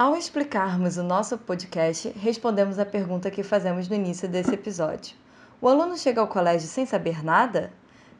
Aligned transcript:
Ao 0.00 0.16
explicarmos 0.16 0.96
o 0.96 1.02
nosso 1.02 1.36
podcast, 1.36 2.08
respondemos 2.16 2.78
a 2.78 2.86
pergunta 2.86 3.30
que 3.30 3.42
fazemos 3.42 3.86
no 3.86 3.94
início 3.94 4.26
desse 4.26 4.54
episódio. 4.54 5.14
O 5.60 5.68
aluno 5.68 5.94
chega 5.98 6.22
ao 6.22 6.26
colégio 6.26 6.66
sem 6.66 6.86
saber 6.86 7.22
nada? 7.22 7.70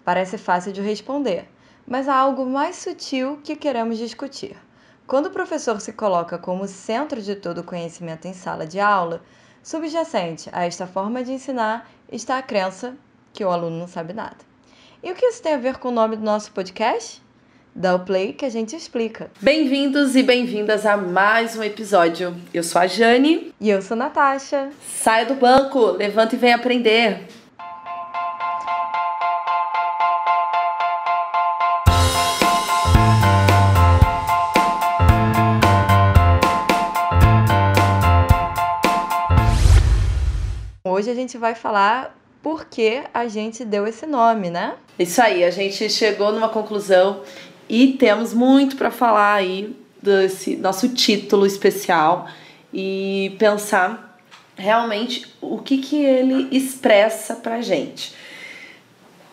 Parece 0.04 0.36
fácil 0.36 0.74
de 0.74 0.82
responder, 0.82 1.48
mas 1.86 2.06
há 2.06 2.14
algo 2.14 2.44
mais 2.44 2.76
sutil 2.76 3.40
que 3.42 3.56
queremos 3.56 3.96
discutir. 3.96 4.58
Quando 5.06 5.28
o 5.28 5.30
professor 5.30 5.80
se 5.80 5.94
coloca 5.94 6.36
como 6.36 6.68
centro 6.68 7.22
de 7.22 7.34
todo 7.34 7.62
o 7.62 7.64
conhecimento 7.64 8.28
em 8.28 8.34
sala 8.34 8.66
de 8.66 8.78
aula, 8.78 9.22
subjacente 9.62 10.50
a 10.52 10.66
esta 10.66 10.86
forma 10.86 11.24
de 11.24 11.32
ensinar 11.32 11.90
está 12.12 12.36
a 12.36 12.42
crença 12.42 12.94
que 13.32 13.42
o 13.42 13.48
aluno 13.48 13.78
não 13.78 13.88
sabe 13.88 14.12
nada. 14.12 14.36
E 15.02 15.10
o 15.10 15.14
que 15.14 15.24
isso 15.24 15.42
tem 15.42 15.54
a 15.54 15.56
ver 15.56 15.78
com 15.78 15.88
o 15.88 15.92
nome 15.92 16.16
do 16.16 16.22
nosso 16.22 16.52
podcast? 16.52 17.22
Dá 17.80 17.94
o 17.94 18.00
play 18.00 18.34
que 18.34 18.44
a 18.44 18.50
gente 18.50 18.76
explica. 18.76 19.30
Bem-vindos 19.40 20.14
e 20.14 20.22
bem-vindas 20.22 20.84
a 20.84 20.98
mais 20.98 21.56
um 21.56 21.62
episódio. 21.62 22.36
Eu 22.52 22.62
sou 22.62 22.78
a 22.78 22.86
Jane. 22.86 23.54
E 23.58 23.70
eu 23.70 23.80
sou 23.80 23.94
a 23.94 24.00
Natasha. 24.00 24.68
Saia 24.86 25.24
do 25.24 25.34
banco, 25.34 25.92
levanta 25.92 26.34
e 26.34 26.38
vem 26.38 26.52
aprender. 26.52 27.26
Hoje 40.84 41.10
a 41.10 41.14
gente 41.14 41.38
vai 41.38 41.54
falar 41.54 42.14
por 42.42 42.66
que 42.66 43.02
a 43.14 43.26
gente 43.26 43.64
deu 43.64 43.86
esse 43.86 44.04
nome, 44.06 44.50
né? 44.50 44.74
Isso 44.98 45.22
aí, 45.22 45.44
a 45.44 45.50
gente 45.50 45.88
chegou 45.88 46.30
numa 46.30 46.50
conclusão 46.50 47.22
e 47.70 47.92
temos 47.92 48.34
muito 48.34 48.74
para 48.74 48.90
falar 48.90 49.34
aí 49.34 49.76
desse 50.02 50.56
nosso 50.56 50.88
título 50.88 51.46
especial 51.46 52.26
e 52.74 53.36
pensar 53.38 54.18
realmente 54.56 55.32
o 55.40 55.58
que, 55.58 55.78
que 55.78 56.04
ele 56.04 56.48
expressa 56.50 57.36
pra 57.36 57.62
gente. 57.62 58.12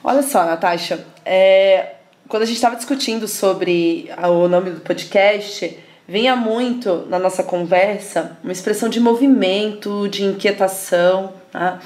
Olha 0.03 0.21
só, 0.21 0.45
Natasha, 0.45 1.03
é, 1.25 1.95
quando 2.27 2.43
a 2.43 2.45
gente 2.45 2.57
estava 2.57 2.75
discutindo 2.75 3.27
sobre 3.27 4.11
o 4.23 4.47
nome 4.47 4.69
do 4.69 4.81
podcast, 4.81 5.75
vinha 6.07 6.35
muito 6.35 7.07
na 7.09 7.17
nossa 7.17 7.41
conversa 7.41 8.37
uma 8.43 8.53
expressão 8.53 8.87
de 8.87 8.99
movimento, 8.99 10.07
de 10.09 10.23
inquietação, 10.23 11.33
tá? 11.51 11.79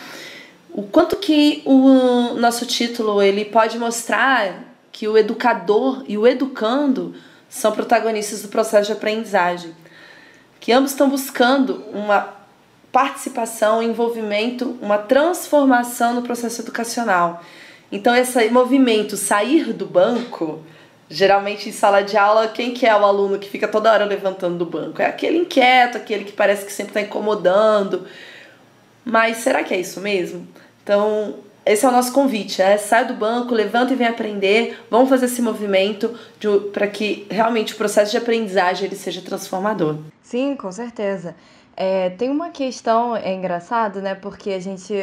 o 0.74 0.84
quanto 0.84 1.16
que 1.16 1.62
o 1.66 2.34
nosso 2.34 2.66
título 2.66 3.22
ele 3.22 3.46
pode 3.46 3.80
mostrar 3.80 4.71
que 4.92 5.08
o 5.08 5.18
educador 5.18 6.04
e 6.08 6.18
o 6.18 6.28
educando 6.28 7.16
são 7.50 7.72
protagonistas 7.72 8.42
do 8.42 8.48
processo 8.48 8.88
de 8.88 8.94
aprendizagem, 8.94 9.76
que 10.60 10.72
ambos 10.72 10.92
estão 10.92 11.10
buscando 11.10 11.84
uma 11.94 12.34
participação, 12.92 13.82
envolvimento, 13.82 14.78
uma 14.82 14.98
transformação 14.98 16.14
no 16.14 16.22
processo 16.22 16.62
educacional. 16.62 17.42
Então 17.92 18.16
esse 18.16 18.50
movimento 18.50 19.18
sair 19.18 19.74
do 19.74 19.86
banco, 19.86 20.64
geralmente 21.10 21.68
em 21.68 21.72
sala 21.72 22.02
de 22.02 22.16
aula, 22.16 22.48
quem 22.48 22.74
que 22.74 22.86
é 22.86 22.96
o 22.96 23.04
aluno 23.04 23.40
que 23.40 23.50
fica 23.50 23.68
toda 23.68 23.92
hora 23.92 24.06
levantando 24.06 24.58
do 24.58 24.66
banco? 24.66 25.02
É 25.02 25.08
aquele 25.08 25.38
inquieto, 25.38 25.98
aquele 25.98 26.24
que 26.24 26.32
parece 26.32 26.66
que 26.66 26.72
sempre 26.72 26.92
está 26.92 27.02
incomodando. 27.02 28.06
Mas 29.04 29.38
será 29.38 29.64
que 29.64 29.74
é 29.74 29.80
isso 29.80 30.00
mesmo? 30.00 30.48
Então, 30.84 31.36
esse 31.66 31.86
é 31.86 31.90
o 31.90 31.92
nosso 31.92 32.12
convite, 32.12 32.60
né? 32.60 32.78
Sai 32.78 33.06
do 33.06 33.14
banco, 33.14 33.54
levanta 33.54 33.94
e 33.94 33.96
vem 33.96 34.08
aprender. 34.08 34.80
Vamos 34.90 35.10
fazer 35.10 35.26
esse 35.26 35.42
movimento 35.42 36.14
para 36.74 36.88
que 36.88 37.28
realmente 37.30 37.74
o 37.74 37.78
processo 37.78 38.12
de 38.12 38.18
aprendizagem 38.18 38.88
ele 38.88 38.96
seja 38.96 39.22
transformador. 39.22 39.98
Sim, 40.24 40.56
com 40.56 40.72
certeza. 40.72 41.36
É, 41.78 42.10
tem 42.12 42.30
uma 42.30 42.50
questão 42.50 43.16
é 43.16 43.34
engraçada, 43.34 44.02
né? 44.02 44.16
Porque 44.16 44.52
a 44.52 44.60
gente 44.60 44.94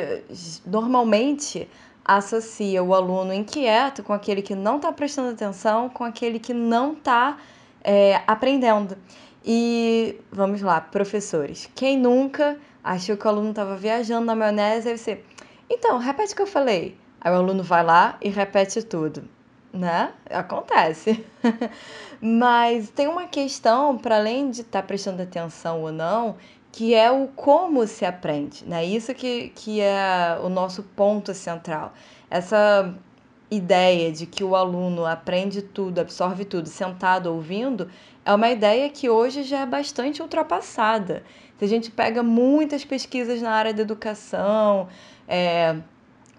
normalmente 0.67 1.69
associa 2.05 2.83
o 2.83 2.95
aluno 2.95 3.33
inquieto 3.33 4.03
com 4.03 4.13
aquele 4.13 4.43
que 4.43 4.55
não 4.55 4.77
está 4.77 4.91
prestando 4.91 5.31
atenção, 5.31 5.89
com 5.89 6.05
aquele 6.05 6.39
que 6.39 6.55
não 6.55 6.95
está 6.95 7.37
é, 7.85 8.23
aprendendo. 8.27 8.97
E 9.45 10.17
vamos 10.33 10.61
lá, 10.61 10.81
professores. 10.81 11.71
Quem 11.75 11.97
nunca 11.97 12.57
achou 12.83 13.17
que 13.17 13.27
o 13.27 13.29
aluno 13.29 13.51
estava 13.51 13.77
viajando 13.77 14.27
na 14.27 14.35
maionese? 14.35 14.89
Aí 14.89 14.99
você 14.99 15.21
então, 15.71 15.99
repete 15.99 16.33
o 16.33 16.37
que 16.37 16.43
eu 16.43 16.47
falei. 16.47 16.97
Aí 17.21 17.33
o 17.33 17.37
aluno 17.37 17.63
vai 17.63 17.85
lá 17.85 18.17
e 18.23 18.29
repete 18.29 18.83
tudo, 18.83 19.29
né? 19.73 20.13
Acontece. 20.31 21.25
Mas 22.21 22.91
tem 22.91 23.09
uma 23.09 23.27
questão, 23.27 23.99
para 23.99 24.17
além 24.17 24.51
de 24.51 24.63
estar 24.63 24.83
tá 24.83 24.87
prestando 24.87 25.23
atenção 25.23 25.83
ou 25.83 25.93
não, 25.93 26.37
que 26.73 26.95
é 26.95 27.11
o 27.11 27.29
como 27.29 27.87
se 27.87 28.05
aprende, 28.05 28.65
né? 28.65 28.85
Isso 28.85 29.15
que, 29.15 29.51
que 29.51 29.81
é 29.81 30.39
o 30.43 30.49
nosso 30.49 30.83
ponto 30.83 31.35
central. 31.35 31.93
Essa 32.31 32.95
ideia 33.51 34.13
de 34.13 34.27
que 34.27 34.45
o 34.45 34.55
aluno 34.55 35.07
aprende 35.07 35.63
tudo, 35.63 35.99
absorve 35.99 36.45
tudo, 36.45 36.69
sentado 36.69 37.33
ouvindo, 37.33 37.91
é 38.25 38.33
uma 38.33 38.51
ideia 38.51 38.89
que 38.91 39.09
hoje 39.09 39.43
já 39.43 39.61
é 39.61 39.67
bastante 39.67 40.21
ultrapassada. 40.21 41.23
Se 41.59 41.65
a 41.65 41.69
gente 41.69 41.91
pega 41.91 42.23
muitas 42.23 42.85
pesquisas 42.85 43.41
na 43.41 43.51
área 43.51 43.73
da 43.73 43.83
educação, 43.83 44.89
é, 45.27 45.77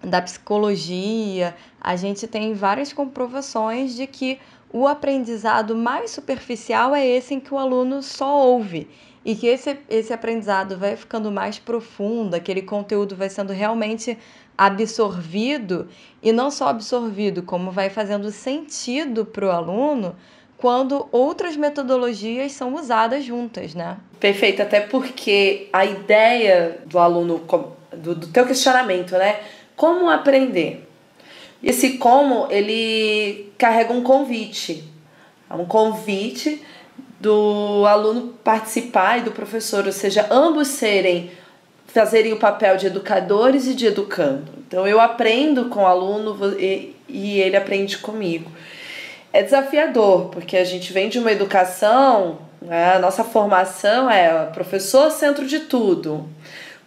da 0.02 0.22
psicologia, 0.22 1.54
a 1.80 1.96
gente 1.96 2.26
tem 2.26 2.54
várias 2.54 2.92
comprovações 2.92 3.94
de 3.94 4.06
que 4.06 4.38
o 4.72 4.86
aprendizado 4.86 5.76
mais 5.76 6.12
superficial 6.12 6.94
é 6.94 7.04
esse 7.04 7.34
em 7.34 7.40
que 7.40 7.52
o 7.52 7.58
aluno 7.58 8.02
só 8.02 8.46
ouve 8.46 8.88
e 9.24 9.34
que 9.34 9.46
esse, 9.46 9.76
esse 9.88 10.12
aprendizado 10.12 10.76
vai 10.76 10.96
ficando 10.96 11.30
mais 11.30 11.58
profundo, 11.58 12.34
aquele 12.34 12.62
conteúdo 12.62 13.14
vai 13.14 13.28
sendo 13.28 13.52
realmente 13.52 14.16
absorvido 14.56 15.88
e 16.22 16.32
não 16.32 16.50
só 16.50 16.68
absorvido, 16.68 17.42
como 17.42 17.70
vai 17.70 17.90
fazendo 17.90 18.30
sentido 18.30 19.24
para 19.24 19.46
o 19.46 19.50
aluno 19.50 20.16
quando 20.56 21.08
outras 21.10 21.56
metodologias 21.56 22.52
são 22.52 22.74
usadas 22.74 23.24
juntas, 23.24 23.74
né? 23.74 23.96
Perfeito, 24.18 24.60
até 24.60 24.80
porque 24.80 25.68
a 25.72 25.86
ideia 25.86 26.82
do 26.84 26.98
aluno 26.98 27.42
do, 27.90 28.14
do 28.14 28.26
teu 28.26 28.46
questionamento, 28.46 29.12
né? 29.12 29.40
Como 29.74 30.10
aprender? 30.10 30.86
Esse 31.62 31.96
como, 31.96 32.46
ele 32.50 33.50
carrega 33.56 33.92
um 33.92 34.02
convite. 34.02 34.84
É 35.48 35.54
um 35.54 35.64
convite 35.64 36.62
do 37.20 37.84
aluno 37.86 38.34
participar 38.42 39.18
e 39.18 39.22
do 39.22 39.30
professor, 39.30 39.86
ou 39.86 39.92
seja, 39.92 40.26
ambos 40.30 40.68
serem 40.68 41.30
fazerem 41.86 42.32
o 42.32 42.38
papel 42.38 42.76
de 42.76 42.86
educadores 42.86 43.66
e 43.66 43.74
de 43.74 43.86
educando. 43.86 44.52
Então 44.66 44.86
eu 44.86 45.00
aprendo 45.00 45.66
com 45.66 45.82
o 45.82 45.86
aluno 45.86 46.54
e, 46.58 46.94
e 47.08 47.40
ele 47.40 47.56
aprende 47.56 47.98
comigo. 47.98 48.50
É 49.32 49.42
desafiador, 49.42 50.28
porque 50.28 50.56
a 50.56 50.64
gente 50.64 50.92
vem 50.92 51.08
de 51.08 51.18
uma 51.18 51.32
educação, 51.32 52.38
né? 52.62 52.94
a 52.94 52.98
nossa 52.98 53.24
formação 53.24 54.08
é 54.08 54.46
professor 54.46 55.10
centro 55.10 55.46
de 55.46 55.60
tudo 55.60 56.28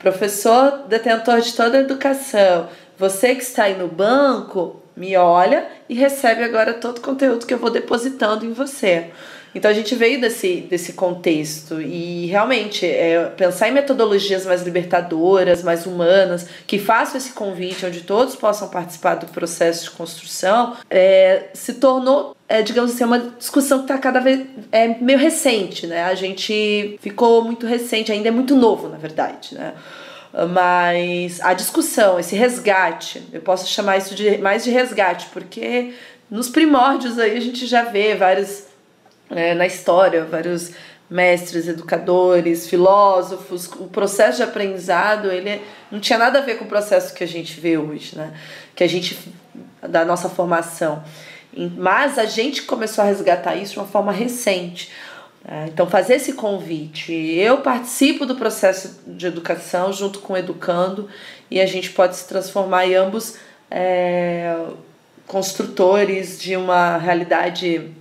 professor 0.04 0.84
detentor 0.90 1.40
de 1.40 1.54
toda 1.54 1.78
a 1.78 1.82
educação, 1.82 2.68
você 3.00 3.34
que 3.34 3.42
está 3.42 3.64
aí 3.64 3.76
no 3.76 3.88
banco, 3.88 4.82
me 4.96 5.16
olha 5.16 5.66
e 5.88 5.96
recebe 5.96 6.44
agora 6.44 6.74
todo 6.74 6.98
o 6.98 7.02
conteúdo 7.02 7.48
que 7.48 7.54
eu 7.54 7.58
vou 7.58 7.72
depositando 7.72 8.46
em 8.46 8.52
você. 8.52 9.12
Então 9.56 9.70
a 9.70 9.74
gente 9.74 9.94
veio 9.96 10.20
desse, 10.20 10.62
desse 10.62 10.94
contexto 10.94 11.80
e 11.80 12.26
realmente 12.26 12.86
é, 12.86 13.26
pensar 13.38 13.70
em 13.70 13.72
metodologias 13.72 14.46
mais 14.46 14.64
libertadoras, 14.64 15.62
mais 15.62 15.86
humanas, 15.86 16.48
que 16.66 16.80
façam 16.80 17.18
esse 17.18 17.34
convite 17.34 17.86
onde 17.86 18.02
todos 18.02 18.36
possam 18.36 18.68
participar 18.70 19.16
do 19.16 19.28
processo 19.28 19.86
de 19.86 19.92
construção, 19.92 20.76
é, 20.90 21.50
se 21.54 21.76
tornou, 21.76 22.36
é, 22.50 22.62
digamos 22.62 22.92
assim, 22.92 23.04
uma 23.04 23.20
discussão 23.20 23.80
que 23.80 23.86
está 23.86 23.98
cada 23.98 24.20
vez 24.20 24.42
é, 24.72 24.88
meio 25.00 25.20
recente, 25.20 25.86
né? 25.86 26.04
A 26.04 26.16
gente 26.16 26.98
ficou 27.02 27.44
muito 27.44 27.68
recente, 27.68 28.12
ainda 28.12 28.30
é 28.30 28.32
muito 28.32 28.56
novo, 28.56 28.90
na 28.90 28.98
verdade, 28.98 29.54
né? 29.54 29.74
Mas 30.52 31.40
a 31.42 31.54
discussão, 31.54 32.20
esse 32.20 32.36
resgate, 32.36 33.22
eu 33.32 33.40
posso 33.40 33.68
chamar 33.68 33.98
isso 33.98 34.16
de 34.16 34.40
mais 34.40 34.64
de 34.64 34.72
resgate, 34.72 35.28
porque 35.32 35.94
nos 36.30 36.50
primórdios 36.50 37.20
aí 37.20 37.38
a 37.38 37.40
gente 37.40 37.68
já 37.68 37.84
vê 37.84 38.16
vários 38.16 38.64
é, 39.30 39.54
na 39.54 39.66
história, 39.66 40.26
vários 40.26 40.72
mestres, 41.10 41.68
educadores, 41.68 42.68
filósofos, 42.68 43.68
o 43.74 43.88
processo 43.88 44.38
de 44.38 44.44
aprendizado, 44.44 45.32
ele 45.32 45.62
não 45.92 46.00
tinha 46.00 46.18
nada 46.18 46.40
a 46.40 46.42
ver 46.42 46.58
com 46.58 46.66
o 46.66 46.68
processo 46.68 47.14
que 47.14 47.24
a 47.24 47.28
gente 47.28 47.60
vê 47.60 47.78
hoje, 47.78 48.18
né? 48.18 48.34
Que 48.76 48.84
a 48.84 48.88
gente 48.88 49.18
da 49.88 50.04
nossa 50.06 50.30
formação. 50.30 51.04
Mas 51.78 52.18
a 52.18 52.26
gente 52.26 52.64
começou 52.64 53.04
a 53.04 53.08
resgatar 53.08 53.56
isso 53.56 53.74
de 53.74 53.80
uma 53.80 53.88
forma 53.88 54.12
recente. 54.12 54.92
Né? 55.44 55.68
Então, 55.72 55.88
fazer 55.88 56.16
esse 56.16 56.34
convite. 56.34 57.14
Eu 57.14 57.58
participo 57.58 58.26
do 58.26 58.36
processo 58.36 59.02
de 59.06 59.28
educação 59.28 59.94
junto 59.94 60.20
com 60.20 60.34
o 60.34 60.38
educando 60.38 61.08
e 61.52 61.62
a 61.62 61.66
gente 61.66 61.92
pode 61.92 62.16
se 62.16 62.28
transformar 62.28 62.88
em 62.88 62.96
ambos 62.96 63.36
é, 63.70 64.56
construtores 65.28 66.42
de 66.42 66.56
uma 66.56 66.98
realidade, 66.98 67.92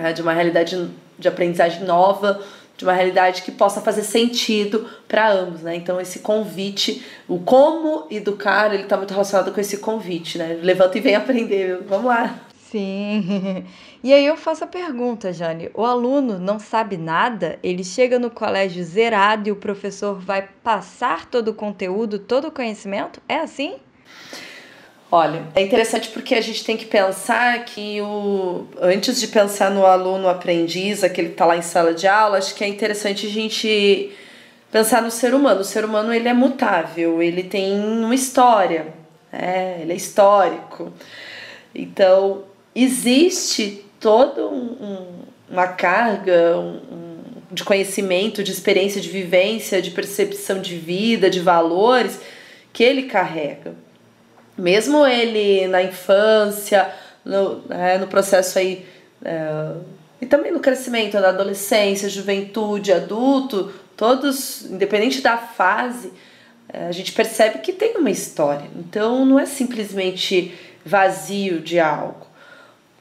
né, 0.00 0.12
de 0.12 0.22
uma 0.22 0.32
realidade 0.32 0.90
de 1.18 1.28
aprendizagem 1.28 1.84
nova, 1.84 2.42
de 2.76 2.84
uma 2.84 2.94
realidade 2.94 3.42
que 3.42 3.52
possa 3.52 3.80
fazer 3.80 4.02
sentido 4.02 4.88
para 5.06 5.30
ambos, 5.30 5.60
né? 5.60 5.76
Então 5.76 6.00
esse 6.00 6.20
convite, 6.20 7.04
o 7.28 7.38
como 7.38 8.06
educar, 8.10 8.72
ele 8.72 8.84
está 8.84 8.96
muito 8.96 9.10
relacionado 9.10 9.52
com 9.52 9.60
esse 9.60 9.78
convite, 9.78 10.38
né? 10.38 10.58
Levanta 10.62 10.96
e 10.96 11.00
vem 11.00 11.14
aprender, 11.14 11.78
vamos 11.86 12.06
lá. 12.06 12.40
Sim. 12.70 13.66
E 14.02 14.14
aí 14.14 14.24
eu 14.24 14.34
faço 14.34 14.64
a 14.64 14.66
pergunta, 14.66 15.30
Jane. 15.30 15.70
O 15.74 15.84
aluno 15.84 16.38
não 16.38 16.58
sabe 16.58 16.96
nada? 16.96 17.58
Ele 17.62 17.84
chega 17.84 18.18
no 18.18 18.30
colégio 18.30 18.82
zerado 18.82 19.46
e 19.46 19.52
o 19.52 19.56
professor 19.56 20.18
vai 20.18 20.48
passar 20.64 21.26
todo 21.26 21.48
o 21.48 21.54
conteúdo, 21.54 22.18
todo 22.18 22.48
o 22.48 22.50
conhecimento? 22.50 23.20
É 23.28 23.36
assim? 23.36 23.74
Olha, 25.12 25.42
é 25.56 25.62
interessante 25.62 26.08
porque 26.10 26.36
a 26.36 26.40
gente 26.40 26.64
tem 26.64 26.76
que 26.76 26.84
pensar 26.84 27.64
que 27.64 28.00
o 28.00 28.68
antes 28.80 29.18
de 29.18 29.26
pensar 29.26 29.68
no 29.68 29.84
aluno 29.84 30.28
aprendiz, 30.28 31.02
aquele 31.02 31.28
que 31.28 31.34
está 31.34 31.44
lá 31.44 31.56
em 31.56 31.62
sala 31.62 31.92
de 31.92 32.06
aula, 32.06 32.38
acho 32.38 32.54
que 32.54 32.62
é 32.62 32.68
interessante 32.68 33.26
a 33.26 33.30
gente 33.30 34.12
pensar 34.70 35.02
no 35.02 35.10
ser 35.10 35.34
humano. 35.34 35.62
O 35.62 35.64
ser 35.64 35.84
humano 35.84 36.14
ele 36.14 36.28
é 36.28 36.32
mutável, 36.32 37.20
ele 37.20 37.42
tem 37.42 37.72
uma 37.80 38.14
história, 38.14 38.94
né? 39.32 39.80
ele 39.82 39.92
é 39.92 39.96
histórico. 39.96 40.92
Então 41.74 42.44
existe 42.72 43.84
toda 43.98 44.46
um, 44.46 45.24
uma 45.50 45.66
carga 45.66 46.56
um, 46.56 46.78
de 47.50 47.64
conhecimento, 47.64 48.44
de 48.44 48.52
experiência, 48.52 49.00
de 49.00 49.08
vivência, 49.08 49.82
de 49.82 49.90
percepção 49.90 50.60
de 50.60 50.76
vida, 50.76 51.28
de 51.28 51.40
valores 51.40 52.20
que 52.72 52.84
ele 52.84 53.04
carrega 53.04 53.74
mesmo 54.60 55.06
ele 55.06 55.66
na 55.66 55.82
infância, 55.82 56.90
no, 57.24 57.62
né, 57.68 57.98
no 57.98 58.06
processo 58.06 58.58
aí, 58.58 58.86
é, 59.24 59.72
e 60.20 60.26
também 60.26 60.52
no 60.52 60.60
crescimento, 60.60 61.18
na 61.18 61.28
adolescência, 61.28 62.08
juventude, 62.08 62.92
adulto, 62.92 63.72
todos, 63.96 64.66
independente 64.66 65.20
da 65.20 65.36
fase, 65.36 66.12
é, 66.72 66.86
a 66.86 66.92
gente 66.92 67.12
percebe 67.12 67.58
que 67.58 67.72
tem 67.72 67.96
uma 67.96 68.10
história. 68.10 68.68
Então 68.76 69.24
não 69.24 69.38
é 69.38 69.46
simplesmente 69.46 70.54
vazio 70.84 71.60
de 71.60 71.80
algo. 71.80 72.26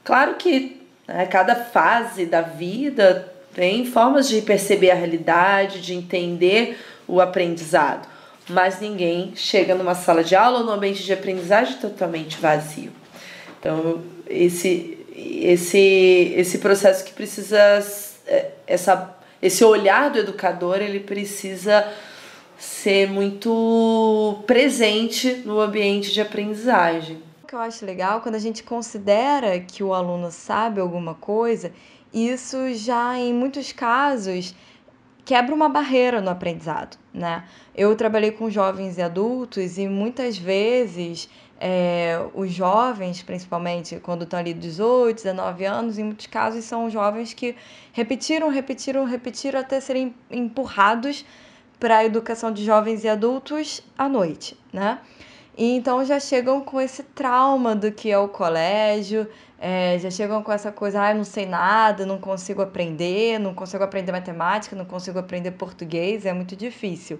Claro 0.04 0.36
que 0.36 0.82
né, 1.08 1.26
cada 1.26 1.56
fase 1.56 2.26
da 2.26 2.42
vida 2.42 3.32
tem 3.54 3.86
formas 3.86 4.30
de 4.30 4.42
perceber 4.42 4.92
a 4.92 4.96
realidade, 4.96 5.82
de 5.82 5.94
entender 5.94 6.80
o 7.08 7.20
aprendizado 7.20 8.08
mas 8.50 8.80
ninguém 8.80 9.34
chega 9.36 9.76
numa 9.76 9.96
sala 9.96 10.24
de 10.24 10.36
aula 10.36 10.60
ou 10.60 10.66
num 10.66 10.72
ambiente 10.72 11.04
de 11.04 11.14
aprendizagem 11.14 11.78
totalmente 11.78 12.38
vazio. 12.38 12.92
Então, 13.60 14.02
esse, 14.28 14.98
esse, 15.16 16.34
esse 16.36 16.58
processo 16.60 17.04
que 17.04 17.14
precisa, 17.14 17.58
é, 18.28 18.52
essa, 18.66 19.16
esse 19.42 19.64
olhar 19.64 20.10
do 20.10 20.20
educador, 20.20 20.82
ele 20.82 21.00
precisa 21.00 21.88
ser 22.58 23.10
muito 23.10 24.44
presente 24.46 25.42
no 25.46 25.60
ambiente 25.60 26.12
de 26.12 26.22
aprendizagem. 26.22 27.22
O 27.44 27.48
que 27.48 27.56
eu 27.56 27.60
acho 27.60 27.86
legal, 27.86 28.22
quando 28.22 28.36
a 28.36 28.40
gente 28.40 28.64
considera 28.64 29.60
que 29.60 29.84
o 29.84 29.94
aluno 29.94 30.30
sabe 30.32 30.82
alguma 30.82 31.16
coisa, 31.16 31.72
isso 32.14 32.74
já 32.74 33.18
em 33.18 33.34
muitos 33.34 33.72
casos 33.72 34.54
quebra 35.26 35.54
uma 35.54 35.70
barreira 35.70 36.22
no 36.22 36.30
aprendizado, 36.30 36.98
né? 37.14 37.44
Eu 37.76 37.96
trabalhei 37.96 38.32
com 38.32 38.50
jovens 38.50 38.98
e 38.98 39.02
adultos 39.02 39.78
e 39.78 39.88
muitas 39.88 40.38
vezes 40.38 41.30
é, 41.60 42.18
os 42.34 42.52
jovens, 42.52 43.22
principalmente 43.22 44.00
quando 44.00 44.24
estão 44.24 44.40
ali 44.40 44.54
18, 44.54 45.16
19 45.18 45.66
anos, 45.66 45.98
em 45.98 46.04
muitos 46.04 46.28
casos 46.28 46.64
são 46.64 46.90
jovens 46.90 47.34
que 47.34 47.56
repetiram, 47.92 48.50
repetiram, 48.50 49.04
repetiram 49.04 49.60
até 49.60 49.80
serem 49.82 50.16
empurrados 50.32 51.26
para 51.80 51.98
a 51.98 52.06
educação 52.06 52.52
de 52.52 52.64
jovens 52.64 53.04
e 53.04 53.10
adultos 53.10 53.82
à 53.98 54.08
noite, 54.08 54.58
né? 54.72 55.00
E 55.60 55.76
então 55.76 56.06
já 56.06 56.22
chegam 56.22 56.62
com 56.62 56.80
esse 56.80 57.04
trauma 57.04 57.76
do 57.76 57.92
que 57.92 58.10
é 58.10 58.18
o 58.18 58.30
colégio, 58.30 59.28
é, 59.60 60.00
já 60.00 60.10
chegam 60.10 60.42
com 60.42 60.54
essa 60.54 60.72
coisa, 60.72 61.02
ah, 61.02 61.14
não 61.14 61.26
sei 61.26 61.46
nada, 61.46 62.06
não 62.06 62.18
consigo 62.18 62.62
aprender, 62.62 63.38
não 63.42 63.54
consigo 63.54 63.84
aprender 63.84 64.14
matemática, 64.14 64.74
não 64.74 64.86
consigo 64.86 65.20
aprender 65.20 65.52
português, 65.52 66.26
é 66.26 66.32
muito 66.32 66.56
difícil. 66.56 67.20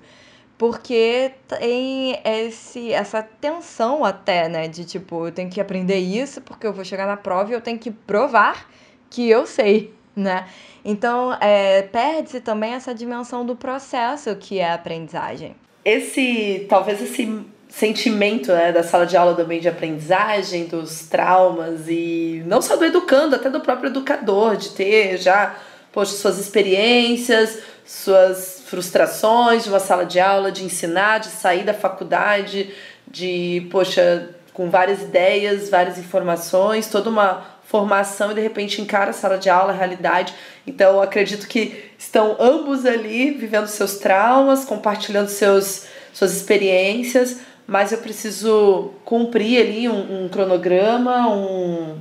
Porque 0.58 1.34
tem 1.50 2.18
esse, 2.24 2.94
essa 2.94 3.22
tensão 3.22 4.06
até, 4.06 4.48
né? 4.48 4.70
De 4.70 4.86
tipo, 4.86 5.28
eu 5.28 5.34
tenho 5.34 5.50
que 5.50 5.60
aprender 5.60 5.98
isso 5.98 6.40
porque 6.40 6.66
eu 6.66 6.72
vou 6.72 6.86
chegar 6.86 7.06
na 7.06 7.18
prova 7.18 7.52
e 7.52 7.54
eu 7.54 7.62
tenho 7.62 7.78
que 7.78 7.92
provar 7.92 8.70
que 9.10 9.30
eu 9.30 9.46
sei, 9.46 9.94
né? 10.16 10.48
Então, 10.86 11.34
é, 11.42 11.82
perde-se 11.82 12.40
também 12.40 12.72
essa 12.72 12.96
dimensão 12.96 13.46
do 13.46 13.58
processo 13.58 14.34
que 14.38 14.60
é 14.60 14.70
a 14.70 14.76
aprendizagem. 14.76 15.58
Esse, 15.84 16.66
talvez 16.70 17.02
esse 17.02 17.46
sentimento 17.70 18.52
né, 18.52 18.72
da 18.72 18.84
sala 18.84 19.06
de 19.06 19.16
aula 19.16 19.36
também 19.36 19.62
de 19.62 19.70
aprendizagem, 19.70 20.66
dos 20.66 21.08
traumas 21.08 21.88
e 21.88 22.44
não 22.46 22.62
só 22.62 22.76
do 22.76 22.84
educando, 22.84 23.36
até 23.36 23.50
do 23.50 23.62
próprio 23.62 23.90
educador, 23.90 24.58
de 24.58 24.70
ter 24.72 25.18
já 25.18 25.56
poxa, 25.92 26.14
suas 26.14 26.38
experiências, 26.40 27.60
suas 27.86 28.64
frustrações 28.66 29.64
de 29.64 29.70
uma 29.70 29.80
sala 29.80 30.06
de 30.06 30.20
aula, 30.20 30.52
de 30.52 30.64
ensinar, 30.64 31.20
de 31.20 31.28
sair 31.28 31.64
da 31.64 31.74
faculdade, 31.74 32.74
de, 33.08 33.68
poxa, 33.72 34.30
com 34.54 34.70
várias 34.70 35.02
ideias, 35.02 35.70
várias 35.70 35.98
informações, 35.98 36.88
toda 36.88 37.10
uma 37.10 37.46
formação 37.64 38.32
e 38.32 38.36
de 38.36 38.42
repente 38.42 38.82
encara 38.82 39.12
a 39.12 39.14
sala 39.14 39.38
de 39.38 39.50
aula, 39.50 39.72
a 39.72 39.76
realidade. 39.76 40.34
Então, 40.66 41.02
acredito 41.02 41.48
que 41.48 41.92
estão 41.98 42.36
ambos 42.40 42.86
ali 42.86 43.32
vivendo 43.32 43.68
seus 43.68 43.98
traumas, 43.98 44.66
compartilhando 44.66 45.30
seus, 45.30 45.86
suas 46.12 46.36
experiências, 46.36 47.38
mas 47.70 47.92
eu 47.92 48.00
preciso 48.00 48.94
cumprir 49.06 49.62
ali 49.62 49.88
um, 49.88 50.26
um 50.26 50.28
cronograma, 50.28 51.30
um, 51.30 52.00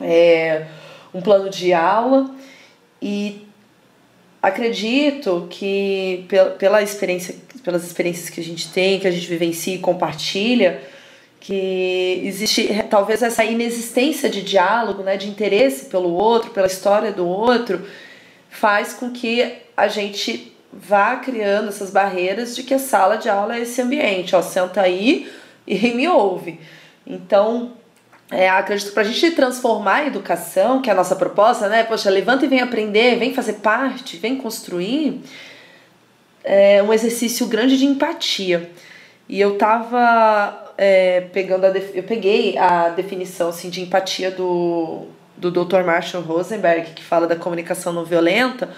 é, 0.00 0.64
um 1.12 1.20
plano 1.20 1.50
de 1.50 1.74
aula. 1.74 2.34
E 3.02 3.46
acredito 4.42 5.46
que 5.50 6.26
pela, 6.58 6.82
experiência, 6.82 7.36
pelas 7.62 7.84
experiências 7.84 8.30
que 8.30 8.40
a 8.40 8.44
gente 8.44 8.72
tem, 8.72 8.98
que 8.98 9.06
a 9.06 9.10
gente 9.10 9.26
vivencia 9.26 9.74
e 9.74 9.78
compartilha, 9.78 10.80
que 11.38 12.22
existe 12.24 12.68
talvez 12.88 13.22
essa 13.22 13.44
inexistência 13.44 14.30
de 14.30 14.40
diálogo, 14.40 15.02
né, 15.02 15.18
de 15.18 15.28
interesse 15.28 15.86
pelo 15.86 16.14
outro, 16.14 16.50
pela 16.50 16.66
história 16.66 17.12
do 17.12 17.28
outro, 17.28 17.86
faz 18.48 18.94
com 18.94 19.10
que 19.10 19.52
a 19.76 19.86
gente 19.86 20.56
vá 20.72 21.16
criando 21.16 21.68
essas 21.68 21.90
barreiras 21.90 22.54
de 22.54 22.62
que 22.62 22.74
a 22.74 22.78
sala 22.78 23.16
de 23.16 23.28
aula 23.28 23.56
é 23.56 23.60
esse 23.60 23.80
ambiente, 23.82 24.36
ó, 24.36 24.42
senta 24.42 24.80
aí 24.80 25.30
e 25.66 25.76
me 25.94 26.06
ouve. 26.08 26.60
Então, 27.06 27.72
é, 28.30 28.48
acredito 28.48 28.88
que 28.88 28.94
para 28.94 29.02
a 29.02 29.06
gente 29.06 29.34
transformar 29.34 29.96
a 29.96 30.06
educação, 30.06 30.80
que 30.80 30.88
é 30.88 30.92
a 30.92 30.96
nossa 30.96 31.16
proposta, 31.16 31.68
né? 31.68 31.82
Poxa, 31.82 32.08
levanta 32.08 32.44
e 32.44 32.48
vem 32.48 32.60
aprender, 32.60 33.18
vem 33.18 33.34
fazer 33.34 33.54
parte, 33.54 34.16
vem 34.16 34.36
construir, 34.36 35.20
é 36.44 36.82
um 36.82 36.92
exercício 36.92 37.46
grande 37.46 37.76
de 37.76 37.86
empatia. 37.86 38.70
E 39.28 39.40
eu 39.40 39.58
tava 39.58 40.72
é, 40.78 41.22
pegando 41.32 41.64
a 41.64 41.68
eu 41.68 42.02
peguei 42.04 42.56
a 42.56 42.88
definição 42.88 43.48
assim, 43.48 43.68
de 43.68 43.80
empatia 43.80 44.30
do, 44.30 45.06
do 45.36 45.50
Dr. 45.50 45.82
Marshall 45.84 46.22
Rosenberg, 46.22 46.92
que 46.92 47.02
fala 47.02 47.26
da 47.26 47.36
comunicação 47.36 47.92
não 47.92 48.04
violenta, 48.04 48.68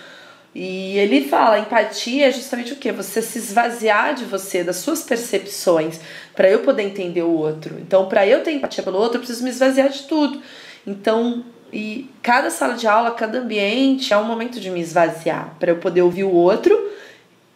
e 0.54 0.98
ele 0.98 1.28
fala, 1.28 1.58
empatia 1.58 2.28
é 2.28 2.30
justamente 2.30 2.74
o 2.74 2.76
que? 2.76 2.92
Você 2.92 3.22
se 3.22 3.38
esvaziar 3.38 4.14
de 4.14 4.24
você, 4.24 4.62
das 4.62 4.76
suas 4.76 5.02
percepções, 5.02 5.98
para 6.34 6.50
eu 6.50 6.60
poder 6.60 6.82
entender 6.82 7.22
o 7.22 7.32
outro. 7.32 7.76
Então, 7.78 8.06
para 8.06 8.26
eu 8.26 8.42
ter 8.42 8.52
empatia 8.52 8.84
pelo 8.84 8.98
outro, 8.98 9.16
eu 9.16 9.20
preciso 9.20 9.44
me 9.44 9.50
esvaziar 9.50 9.88
de 9.88 10.02
tudo. 10.02 10.42
Então, 10.86 11.42
e 11.72 12.10
cada 12.22 12.50
sala 12.50 12.74
de 12.74 12.86
aula, 12.86 13.12
cada 13.12 13.38
ambiente 13.38 14.12
é 14.12 14.18
um 14.18 14.24
momento 14.24 14.60
de 14.60 14.68
me 14.68 14.80
esvaziar, 14.80 15.56
para 15.58 15.70
eu 15.70 15.76
poder 15.76 16.02
ouvir 16.02 16.24
o 16.24 16.32
outro, 16.32 16.78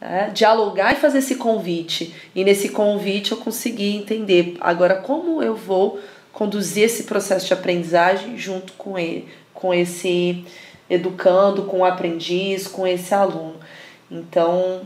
né, 0.01 0.31
dialogar 0.33 0.95
e 0.95 0.97
fazer 0.97 1.19
esse 1.19 1.35
convite. 1.35 2.15
E 2.35 2.45
nesse 2.45 2.71
convite 2.71 3.33
eu 3.33 3.39
conseguir 3.39 3.95
entender 3.95 4.57
agora 4.59 4.95
como 4.95 5.43
eu 5.43 5.55
vou 5.55 6.01
conduzir 6.33 6.85
esse 6.85 7.05
processo 7.05 7.47
de 7.47 7.53
aprendizagem 7.53 8.39
junto 8.39 8.73
com 8.75 8.99
ele, 8.99 9.29
com 9.53 9.73
esse 9.73 10.45
educando 10.89 11.65
com 11.65 11.81
o 11.81 11.85
aprendiz, 11.85 12.67
com 12.67 12.87
esse 12.87 13.15
aluno. 13.15 13.57
Então, 14.11 14.83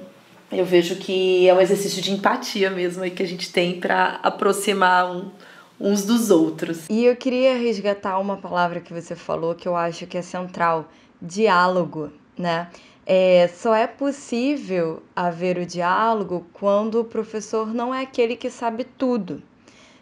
eu 0.50 0.64
vejo 0.64 0.96
que 0.96 1.48
é 1.48 1.54
um 1.54 1.60
exercício 1.60 2.02
de 2.02 2.12
empatia 2.12 2.70
mesmo 2.70 3.02
aí 3.02 3.10
que 3.10 3.22
a 3.22 3.26
gente 3.26 3.52
tem 3.52 3.78
para 3.80 4.18
aproximar 4.22 5.10
um, 5.10 5.30
uns 5.78 6.04
dos 6.04 6.30
outros. 6.30 6.88
E 6.88 7.04
eu 7.04 7.14
queria 7.16 7.56
resgatar 7.56 8.18
uma 8.18 8.36
palavra 8.36 8.80
que 8.80 8.92
você 8.92 9.14
falou 9.14 9.54
que 9.54 9.68
eu 9.68 9.76
acho 9.76 10.06
que 10.06 10.18
é 10.18 10.22
central: 10.22 10.88
diálogo, 11.20 12.10
né? 12.36 12.68
É, 13.06 13.48
só 13.48 13.74
é 13.74 13.86
possível 13.86 15.02
haver 15.16 15.58
o 15.58 15.66
diálogo 15.66 16.46
quando 16.52 17.00
o 17.00 17.04
professor 17.04 17.72
não 17.74 17.94
é 17.94 18.02
aquele 18.02 18.36
que 18.36 18.50
sabe 18.50 18.84
tudo. 18.84 19.42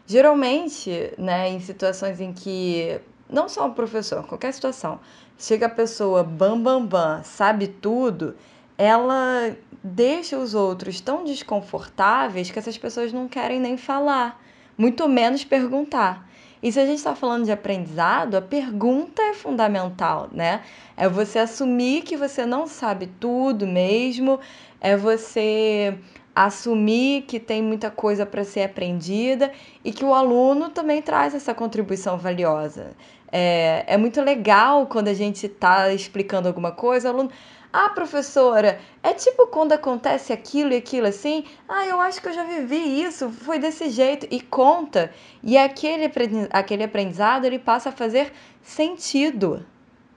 Geralmente, 0.06 1.12
né, 1.16 1.48
em 1.48 1.60
situações 1.60 2.20
em 2.20 2.32
que 2.32 3.00
não 3.28 3.49
só 3.49 3.66
o 3.66 3.75
professor, 3.75 4.26
qualquer 4.26 4.52
situação, 4.52 5.00
chega 5.38 5.66
a 5.66 5.70
pessoa 5.70 6.23
bam 6.23 6.61
bam 6.61 6.85
bam, 6.85 7.23
sabe 7.23 7.68
tudo, 7.68 8.35
ela 8.76 9.56
deixa 9.82 10.38
os 10.38 10.54
outros 10.54 11.00
tão 11.00 11.25
desconfortáveis 11.25 12.50
que 12.50 12.58
essas 12.58 12.78
pessoas 12.78 13.12
não 13.12 13.28
querem 13.28 13.61
nem 13.61 13.76
falar, 13.76 14.40
muito 14.76 15.08
menos 15.08 15.44
perguntar. 15.44 16.28
E 16.62 16.73
se 16.73 16.80
a 16.80 16.87
gente 16.87 16.99
está 16.99 17.14
falando 17.14 17.44
de 17.44 17.52
aprendizado, 17.52 18.35
a 18.35 18.42
pergunta 18.42 19.23
é 19.23 19.32
fundamental, 19.32 20.28
né? 20.32 20.62
É 20.97 21.08
você 21.08 21.38
assumir 21.38 22.02
que 22.02 22.16
você 22.16 22.44
não 22.44 22.66
sabe 22.66 23.06
tudo 23.20 23.64
mesmo, 23.64 24.40
é 24.80 24.97
você 24.97 25.97
assumir 26.35 27.23
que 27.23 27.40
tem 27.40 27.61
muita 27.61 27.90
coisa 27.90 28.25
para 28.25 28.44
ser 28.44 28.62
aprendida 28.62 29.50
e 29.85 29.92
que 29.92 30.04
o 30.04 30.14
aluno 30.14 30.68
também 30.68 31.02
traz 31.02 31.35
essa 31.35 31.52
contribuição 31.52 32.16
valiosa. 32.16 32.92
É, 33.30 33.85
é 33.87 33.97
muito 33.97 34.20
legal 34.20 34.87
quando 34.87 35.08
a 35.08 35.14
gente 35.14 35.47
está 35.47 35.92
explicando 35.92 36.49
alguma 36.49 36.73
coisa, 36.73 37.08
o 37.08 37.12
aluno. 37.12 37.30
Ah, 37.70 37.90
professora, 37.90 38.80
é 39.02 39.12
tipo 39.12 39.47
quando 39.49 39.73
acontece 39.73 40.32
aquilo 40.32 40.73
e 40.73 40.76
aquilo 40.76 41.06
assim? 41.06 41.44
Ah, 41.68 41.87
eu 41.87 42.00
acho 42.00 42.20
que 42.23 42.28
eu 42.28 42.32
já 42.32 42.42
vivi 42.42 43.02
isso, 43.02 43.28
foi 43.30 43.58
desse 43.58 43.90
jeito. 43.90 44.26
E 44.30 44.40
conta. 44.40 45.12
E 45.42 45.58
aquele, 45.58 46.11
aquele 46.50 46.85
aprendizado 46.85 47.44
ele 47.44 47.58
passa 47.58 47.90
a 47.90 47.92
fazer 47.92 48.32
sentido, 48.62 49.66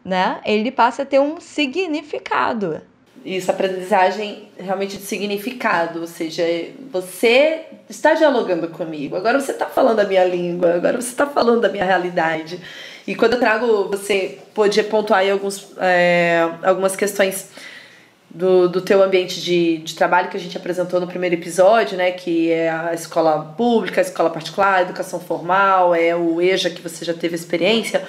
né? 0.04 0.40
Ele 0.46 0.72
passa 0.72 1.02
a 1.04 1.06
ter 1.06 1.20
um 1.20 1.42
significado 1.42 2.82
isso, 3.24 3.52
aprendizagem 3.52 4.50
realmente 4.58 4.98
de 4.98 5.04
significado, 5.04 6.02
ou 6.02 6.08
seja, 6.08 6.44
você 6.92 7.66
está 7.88 8.16
dialogando 8.16 8.68
comigo, 8.70 9.16
agora 9.16 9.40
você 9.40 9.52
está 9.52 9.68
falando 9.68 10.00
a 10.00 10.06
minha 10.06 10.24
língua, 10.26 10.74
agora 10.74 11.00
você 11.00 11.10
está 11.10 11.28
falando 11.28 11.62
da 11.62 11.70
minha 11.70 11.86
realidade. 11.86 12.60
E 13.08 13.16
quando 13.16 13.34
eu 13.34 13.40
trago, 13.40 13.90
você 13.90 14.40
pode 14.54 14.82
pontuar 14.84 15.22
aí 15.22 15.32
alguns, 15.32 15.72
é, 15.80 16.48
algumas 16.64 16.96
questões 16.96 17.50
do, 18.34 18.70
do 18.70 18.82
teu 18.82 19.04
ambiente 19.04 19.42
de, 19.42 19.80
de 19.80 19.96
trabalho 19.96 20.30
que 20.30 20.38
a 20.38 20.40
gente 20.40 20.56
apresentou 20.56 21.00
no 21.00 21.08
primeiro 21.08 21.36
episódio, 21.36 21.98
né, 21.98 22.12
que 22.12 22.50
é 22.50 22.70
a 22.70 22.94
escola 22.94 23.54
pública, 23.58 24.00
a 24.00 24.04
escola 24.04 24.30
particular, 24.30 24.76
a 24.76 24.82
educação 24.84 25.20
formal, 25.20 25.94
é 25.94 26.16
o 26.16 26.42
EJA 26.42 26.70
que 26.70 26.82
você 26.82 27.04
já 27.04 27.14
teve 27.14 27.36
experiência, 27.36 28.04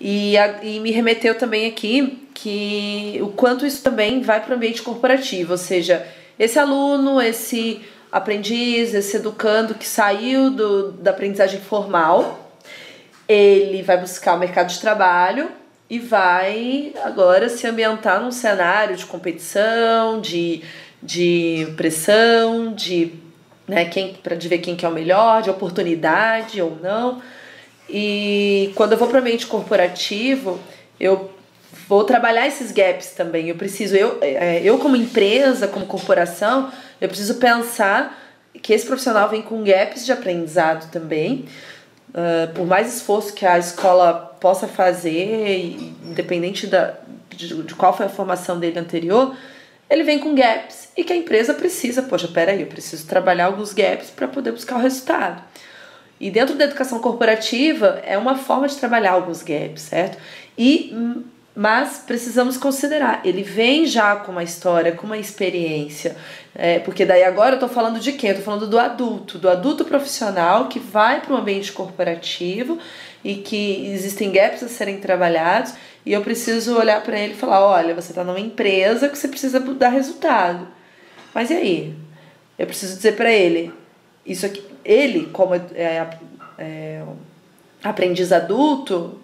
e, 0.00 0.38
a, 0.38 0.64
e 0.64 0.80
me 0.80 0.90
remeteu 0.90 1.36
também 1.36 1.66
aqui 1.66 2.26
que 2.32 3.18
o 3.22 3.28
quanto 3.28 3.66
isso 3.66 3.82
também 3.82 4.22
vai 4.22 4.40
para 4.40 4.52
o 4.52 4.56
ambiente 4.56 4.80
corporativo, 4.80 5.52
ou 5.52 5.58
seja, 5.58 6.06
esse 6.38 6.58
aluno, 6.58 7.20
esse 7.20 7.82
aprendiz, 8.10 8.94
esse 8.94 9.18
educando 9.18 9.74
que 9.74 9.86
saiu 9.86 10.50
do, 10.50 10.92
da 10.92 11.10
aprendizagem 11.10 11.60
formal, 11.60 12.39
ele 13.32 13.80
vai 13.82 13.96
buscar 13.96 14.34
o 14.34 14.38
mercado 14.38 14.68
de 14.68 14.80
trabalho 14.80 15.52
e 15.88 16.00
vai 16.00 16.92
agora 17.04 17.48
se 17.48 17.64
ambientar 17.64 18.20
num 18.20 18.32
cenário 18.32 18.96
de 18.96 19.06
competição, 19.06 20.20
de, 20.20 20.62
de 21.00 21.72
pressão, 21.76 22.72
de, 22.74 23.12
né, 23.68 23.84
quem, 23.84 24.14
pra, 24.14 24.34
de 24.34 24.48
ver 24.48 24.58
quem 24.58 24.74
que 24.74 24.84
é 24.84 24.88
o 24.88 24.92
melhor, 24.92 25.42
de 25.42 25.50
oportunidade 25.50 26.60
ou 26.60 26.76
não. 26.82 27.22
E 27.88 28.72
quando 28.74 28.92
eu 28.92 28.98
vou 28.98 29.06
para 29.06 29.18
o 29.18 29.20
ambiente 29.20 29.46
corporativo, 29.46 30.58
eu 30.98 31.30
vou 31.86 32.02
trabalhar 32.02 32.48
esses 32.48 32.72
gaps 32.72 33.12
também. 33.12 33.48
Eu 33.48 33.54
preciso, 33.54 33.94
eu, 33.94 34.18
é, 34.20 34.60
eu 34.64 34.76
como 34.78 34.96
empresa, 34.96 35.68
como 35.68 35.86
corporação, 35.86 36.72
eu 37.00 37.08
preciso 37.08 37.36
pensar 37.36 38.20
que 38.60 38.72
esse 38.72 38.84
profissional 38.84 39.28
vem 39.28 39.42
com 39.42 39.62
gaps 39.62 40.04
de 40.04 40.10
aprendizado 40.10 40.90
também. 40.90 41.46
Uh, 42.10 42.52
por 42.54 42.66
mais 42.66 42.96
esforço 42.96 43.32
que 43.32 43.46
a 43.46 43.58
escola 43.58 44.36
possa 44.40 44.66
fazer, 44.66 45.76
independente 46.04 46.66
da, 46.66 46.94
de, 47.30 47.62
de 47.62 47.74
qual 47.74 47.96
foi 47.96 48.06
a 48.06 48.08
formação 48.08 48.58
dele 48.58 48.78
anterior, 48.78 49.36
ele 49.88 50.02
vem 50.02 50.18
com 50.18 50.34
gaps 50.34 50.88
e 50.96 51.04
que 51.04 51.12
a 51.12 51.16
empresa 51.16 51.54
precisa, 51.54 52.02
poxa, 52.02 52.28
peraí, 52.28 52.60
eu 52.60 52.66
preciso 52.66 53.06
trabalhar 53.06 53.46
alguns 53.46 53.72
gaps 53.72 54.10
para 54.10 54.28
poder 54.28 54.52
buscar 54.52 54.76
o 54.76 54.80
resultado. 54.80 55.42
E 56.20 56.30
dentro 56.30 56.54
da 56.54 56.64
educação 56.64 56.98
corporativa 57.00 58.00
é 58.04 58.18
uma 58.18 58.36
forma 58.36 58.68
de 58.68 58.76
trabalhar 58.76 59.12
alguns 59.12 59.42
gaps, 59.42 59.82
certo? 59.82 60.18
E 60.56 60.94
mas 61.54 62.04
precisamos 62.06 62.56
considerar, 62.56 63.22
ele 63.24 63.42
vem 63.42 63.84
já 63.84 64.16
com 64.16 64.32
uma 64.32 64.42
história, 64.42 64.92
com 64.92 65.06
uma 65.06 65.18
experiência, 65.18 66.16
é, 66.54 66.78
porque 66.78 67.04
daí 67.04 67.24
agora 67.24 67.52
eu 67.52 67.54
estou 67.54 67.68
falando 67.68 67.98
de 67.98 68.12
quem? 68.12 68.30
Eu 68.30 68.36
estou 68.36 68.44
falando 68.44 68.68
do 68.68 68.78
adulto, 68.78 69.38
do 69.38 69.48
adulto 69.48 69.84
profissional 69.84 70.68
que 70.68 70.78
vai 70.78 71.20
para 71.20 71.34
o 71.34 71.36
ambiente 71.36 71.72
corporativo 71.72 72.78
e 73.24 73.34
que 73.36 73.86
existem 73.86 74.30
gaps 74.30 74.62
a 74.62 74.68
serem 74.68 74.98
trabalhados 74.98 75.74
e 76.06 76.12
eu 76.12 76.22
preciso 76.22 76.78
olhar 76.78 77.02
para 77.02 77.18
ele 77.18 77.34
e 77.34 77.36
falar, 77.36 77.64
olha, 77.64 77.94
você 77.94 78.12
está 78.12 78.22
numa 78.24 78.40
empresa 78.40 79.08
que 79.08 79.18
você 79.18 79.28
precisa 79.28 79.60
dar 79.60 79.88
resultado, 79.88 80.68
mas 81.34 81.50
e 81.50 81.54
aí? 81.54 81.94
Eu 82.58 82.66
preciso 82.66 82.96
dizer 82.96 83.16
para 83.16 83.32
ele, 83.32 83.72
isso 84.24 84.46
aqui, 84.46 84.62
ele 84.84 85.26
como 85.32 85.54
é, 85.54 85.60
é, 85.74 86.06
é 86.58 87.02
aprendiz 87.82 88.32
adulto, 88.32 89.18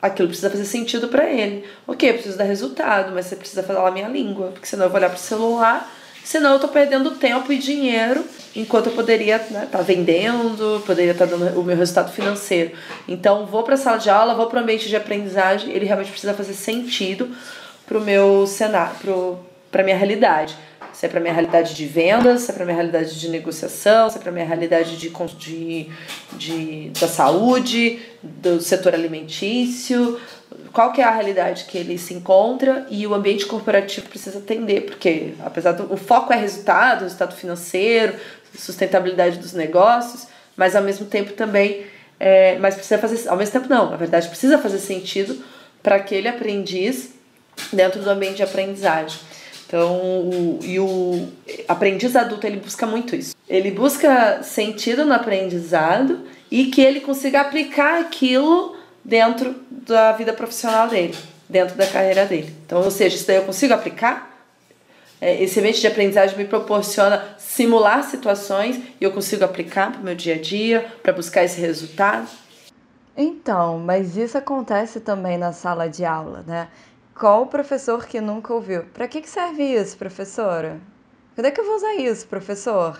aquilo 0.00 0.28
precisa 0.28 0.50
fazer 0.50 0.64
sentido 0.64 1.08
para 1.08 1.28
ele. 1.28 1.64
Ok, 1.86 2.08
eu 2.08 2.14
preciso 2.14 2.38
dar 2.38 2.44
resultado, 2.44 3.12
mas 3.14 3.26
você 3.26 3.36
precisa 3.36 3.62
falar 3.62 3.88
a 3.88 3.90
minha 3.90 4.08
língua, 4.08 4.48
porque 4.48 4.66
senão 4.66 4.84
eu 4.84 4.90
vou 4.90 4.98
olhar 4.98 5.10
pro 5.10 5.18
celular, 5.18 5.90
senão 6.24 6.54
eu 6.54 6.58
tô 6.58 6.68
perdendo 6.68 7.12
tempo 7.12 7.52
e 7.52 7.58
dinheiro, 7.58 8.24
enquanto 8.54 8.86
eu 8.86 8.92
poderia 8.92 9.36
estar 9.36 9.50
né, 9.50 9.68
tá 9.70 9.80
vendendo, 9.82 10.82
poderia 10.86 11.12
estar 11.12 11.26
tá 11.26 11.36
dando 11.36 11.60
o 11.60 11.62
meu 11.62 11.76
resultado 11.76 12.12
financeiro. 12.12 12.72
Então, 13.06 13.46
vou 13.46 13.62
para 13.62 13.74
a 13.74 13.78
sala 13.78 13.98
de 13.98 14.08
aula, 14.08 14.34
vou 14.34 14.46
para 14.46 14.60
o 14.60 14.62
ambiente 14.62 14.88
de 14.88 14.96
aprendizagem, 14.96 15.72
ele 15.72 15.84
realmente 15.84 16.10
precisa 16.10 16.34
fazer 16.34 16.54
sentido 16.54 17.28
pro 17.86 18.00
meu 18.00 18.46
cenário, 18.46 19.38
para 19.70 19.82
minha 19.82 19.96
realidade 19.96 20.56
se 20.92 21.06
é 21.06 21.08
para 21.08 21.20
minha 21.20 21.32
realidade 21.32 21.74
de 21.74 21.86
vendas, 21.86 22.42
se 22.42 22.50
é 22.50 22.54
para 22.54 22.64
minha 22.64 22.76
realidade 22.76 23.18
de 23.18 23.28
negociação, 23.28 24.10
se 24.10 24.18
é 24.18 24.20
para 24.20 24.32
minha 24.32 24.44
realidade 24.44 24.96
de, 24.96 25.08
de, 25.08 25.90
de, 26.32 26.90
da 27.00 27.08
saúde, 27.08 28.00
do 28.22 28.60
setor 28.60 28.94
alimentício, 28.94 30.20
qual 30.72 30.92
que 30.92 31.00
é 31.00 31.04
a 31.04 31.10
realidade 31.10 31.64
que 31.64 31.78
ele 31.78 31.98
se 31.98 32.14
encontra 32.14 32.86
e 32.90 33.06
o 33.06 33.14
ambiente 33.14 33.46
corporativo 33.46 34.08
precisa 34.08 34.38
atender, 34.38 34.82
porque 34.82 35.34
apesar 35.44 35.72
do 35.72 35.92
o 35.92 35.96
foco 35.96 36.32
é 36.32 36.36
resultado, 36.36 37.02
resultado 37.02 37.34
financeiro, 37.34 38.14
sustentabilidade 38.56 39.38
dos 39.38 39.52
negócios, 39.52 40.26
mas 40.56 40.76
ao 40.76 40.82
mesmo 40.82 41.06
tempo 41.06 41.32
também, 41.32 41.86
é, 42.18 42.58
mas 42.58 42.74
precisa 42.74 42.98
fazer, 42.98 43.28
ao 43.28 43.36
mesmo 43.36 43.52
tempo 43.52 43.68
não, 43.68 43.90
na 43.90 43.96
verdade 43.96 44.28
precisa 44.28 44.58
fazer 44.58 44.78
sentido 44.78 45.42
para 45.82 45.96
aquele 45.96 46.28
aprendiz 46.28 47.10
dentro 47.72 48.02
do 48.02 48.10
ambiente 48.10 48.36
de 48.36 48.42
aprendizagem. 48.42 49.18
Então, 49.70 50.00
o, 50.00 50.58
e 50.64 50.80
o 50.80 51.28
aprendiz 51.68 52.16
adulto, 52.16 52.44
ele 52.44 52.56
busca 52.56 52.88
muito 52.88 53.14
isso. 53.14 53.36
Ele 53.48 53.70
busca 53.70 54.42
sentido 54.42 55.04
no 55.04 55.12
aprendizado 55.14 56.22
e 56.50 56.66
que 56.66 56.80
ele 56.80 56.98
consiga 56.98 57.42
aplicar 57.42 58.00
aquilo 58.00 58.74
dentro 59.04 59.54
da 59.70 60.10
vida 60.10 60.32
profissional 60.32 60.88
dele, 60.88 61.14
dentro 61.48 61.76
da 61.76 61.86
carreira 61.86 62.26
dele. 62.26 62.52
Então, 62.66 62.82
ou 62.82 62.90
seja, 62.90 63.14
isso 63.14 63.28
daí 63.28 63.36
eu 63.36 63.44
consigo 63.44 63.72
aplicar? 63.72 64.44
É, 65.20 65.40
esse 65.40 65.60
ambiente 65.60 65.80
de 65.80 65.86
aprendizagem 65.86 66.36
me 66.36 66.46
proporciona 66.46 67.36
simular 67.38 68.02
situações 68.02 68.76
e 69.00 69.04
eu 69.04 69.12
consigo 69.12 69.44
aplicar 69.44 69.92
para 69.92 70.00
o 70.00 70.04
meu 70.04 70.16
dia 70.16 70.34
a 70.34 70.38
dia, 70.38 70.84
para 71.00 71.12
buscar 71.12 71.44
esse 71.44 71.60
resultado? 71.60 72.26
Então, 73.16 73.78
mas 73.78 74.16
isso 74.16 74.36
acontece 74.36 74.98
também 74.98 75.38
na 75.38 75.52
sala 75.52 75.88
de 75.88 76.04
aula, 76.04 76.42
né? 76.44 76.66
Qual 77.20 77.48
professor 77.48 78.06
que 78.06 78.18
nunca 78.18 78.54
ouviu? 78.54 78.84
Para 78.94 79.06
que, 79.06 79.20
que 79.20 79.28
serve 79.28 79.62
isso, 79.62 79.94
professora? 79.98 80.80
Quando 81.34 81.44
é 81.44 81.50
que 81.50 81.60
eu 81.60 81.66
vou 81.66 81.76
usar 81.76 81.94
isso, 81.96 82.26
professor? 82.26 82.98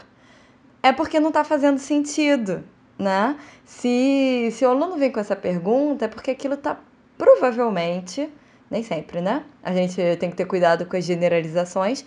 É 0.83 0.93
porque 0.93 1.19
não 1.19 1.29
está 1.29 1.43
fazendo 1.43 1.79
sentido, 1.79 2.63
né? 2.99 3.39
Se, 3.65 4.51
se 4.53 4.63
o 4.67 4.69
aluno 4.69 4.99
vem 4.99 5.11
com 5.11 5.21
essa 5.21 5.35
pergunta, 5.35 6.05
é 6.05 6.09
porque 6.09 6.33
aquilo 6.33 6.53
está 6.53 6.79
provavelmente, 7.17 8.31
nem 8.71 8.83
sempre, 8.83 9.23
né? 9.23 9.43
A 9.63 9.73
gente 9.73 9.97
tem 10.19 10.29
que 10.29 10.37
ter 10.37 10.45
cuidado 10.45 10.85
com 10.85 10.99
as 10.99 11.05
generalizações, 11.07 12.05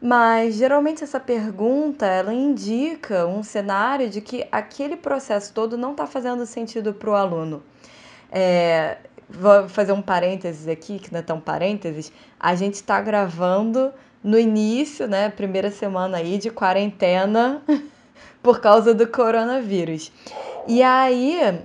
mas 0.00 0.54
geralmente 0.54 1.02
essa 1.02 1.18
pergunta 1.18 2.06
ela 2.06 2.32
indica 2.32 3.26
um 3.26 3.42
cenário 3.42 4.08
de 4.08 4.20
que 4.20 4.46
aquele 4.52 4.96
processo 4.96 5.52
todo 5.52 5.76
não 5.76 5.90
está 5.90 6.06
fazendo 6.06 6.46
sentido 6.46 6.94
para 6.94 7.10
o 7.10 7.14
aluno. 7.16 7.60
É, 8.30 8.98
vou 9.28 9.68
fazer 9.68 9.92
um 9.92 10.02
parênteses 10.02 10.68
aqui, 10.68 10.98
que 10.98 11.12
não 11.12 11.20
é 11.20 11.22
tão 11.22 11.40
parênteses. 11.40 12.12
A 12.38 12.54
gente 12.54 12.74
está 12.74 13.00
gravando 13.00 13.92
no 14.22 14.38
início, 14.38 15.06
né, 15.06 15.28
primeira 15.28 15.70
semana 15.70 16.18
aí 16.18 16.38
de 16.38 16.50
quarentena 16.50 17.62
por 18.42 18.60
causa 18.60 18.94
do 18.94 19.06
coronavírus. 19.06 20.12
E 20.66 20.82
aí, 20.82 21.60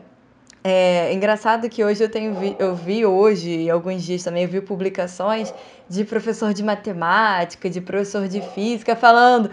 é 0.63 1.11
engraçado 1.11 1.67
que 1.69 1.83
hoje 1.83 2.03
eu 2.03 2.09
tenho 2.09 2.35
vi, 2.35 2.55
eu 2.59 2.75
vi 2.75 3.03
hoje 3.03 3.49
e 3.49 3.69
alguns 3.69 4.03
dias 4.03 4.23
também 4.23 4.43
eu 4.43 4.49
vi 4.49 4.61
publicações 4.61 5.51
de 5.89 6.05
professor 6.05 6.53
de 6.53 6.63
matemática, 6.63 7.67
de 7.67 7.81
professor 7.81 8.27
de 8.27 8.41
física 8.41 8.95
falando: 8.95 9.49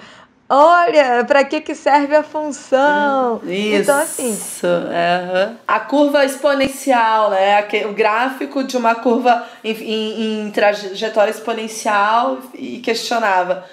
olha, 0.48 1.24
para 1.24 1.44
que, 1.44 1.60
que 1.60 1.74
serve 1.74 2.16
a 2.16 2.22
função. 2.22 3.40
Isso. 3.44 3.82
Então, 3.82 3.98
assim. 4.00 4.30
Uhum. 4.30 5.56
A 5.66 5.80
curva 5.80 6.24
exponencial, 6.24 7.30
né? 7.30 7.66
O 7.88 7.92
gráfico 7.92 8.64
de 8.64 8.76
uma 8.76 8.94
curva 8.94 9.46
em, 9.62 9.72
em, 9.72 10.46
em 10.46 10.50
trajetória 10.50 11.30
exponencial 11.30 12.38
e 12.54 12.78
questionava. 12.78 13.64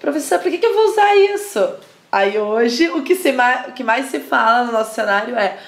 Professor, 0.00 0.38
por 0.38 0.50
que, 0.50 0.58
que 0.58 0.66
eu 0.66 0.74
vou 0.74 0.90
usar 0.90 1.16
isso? 1.16 1.68
Aí 2.10 2.38
hoje 2.38 2.88
o 2.88 3.02
que, 3.02 3.14
se 3.14 3.32
mais, 3.32 3.68
o 3.68 3.72
que 3.72 3.84
mais 3.84 4.06
se 4.06 4.20
fala 4.20 4.64
no 4.64 4.72
nosso 4.72 4.94
cenário 4.94 5.36
é 5.36 5.58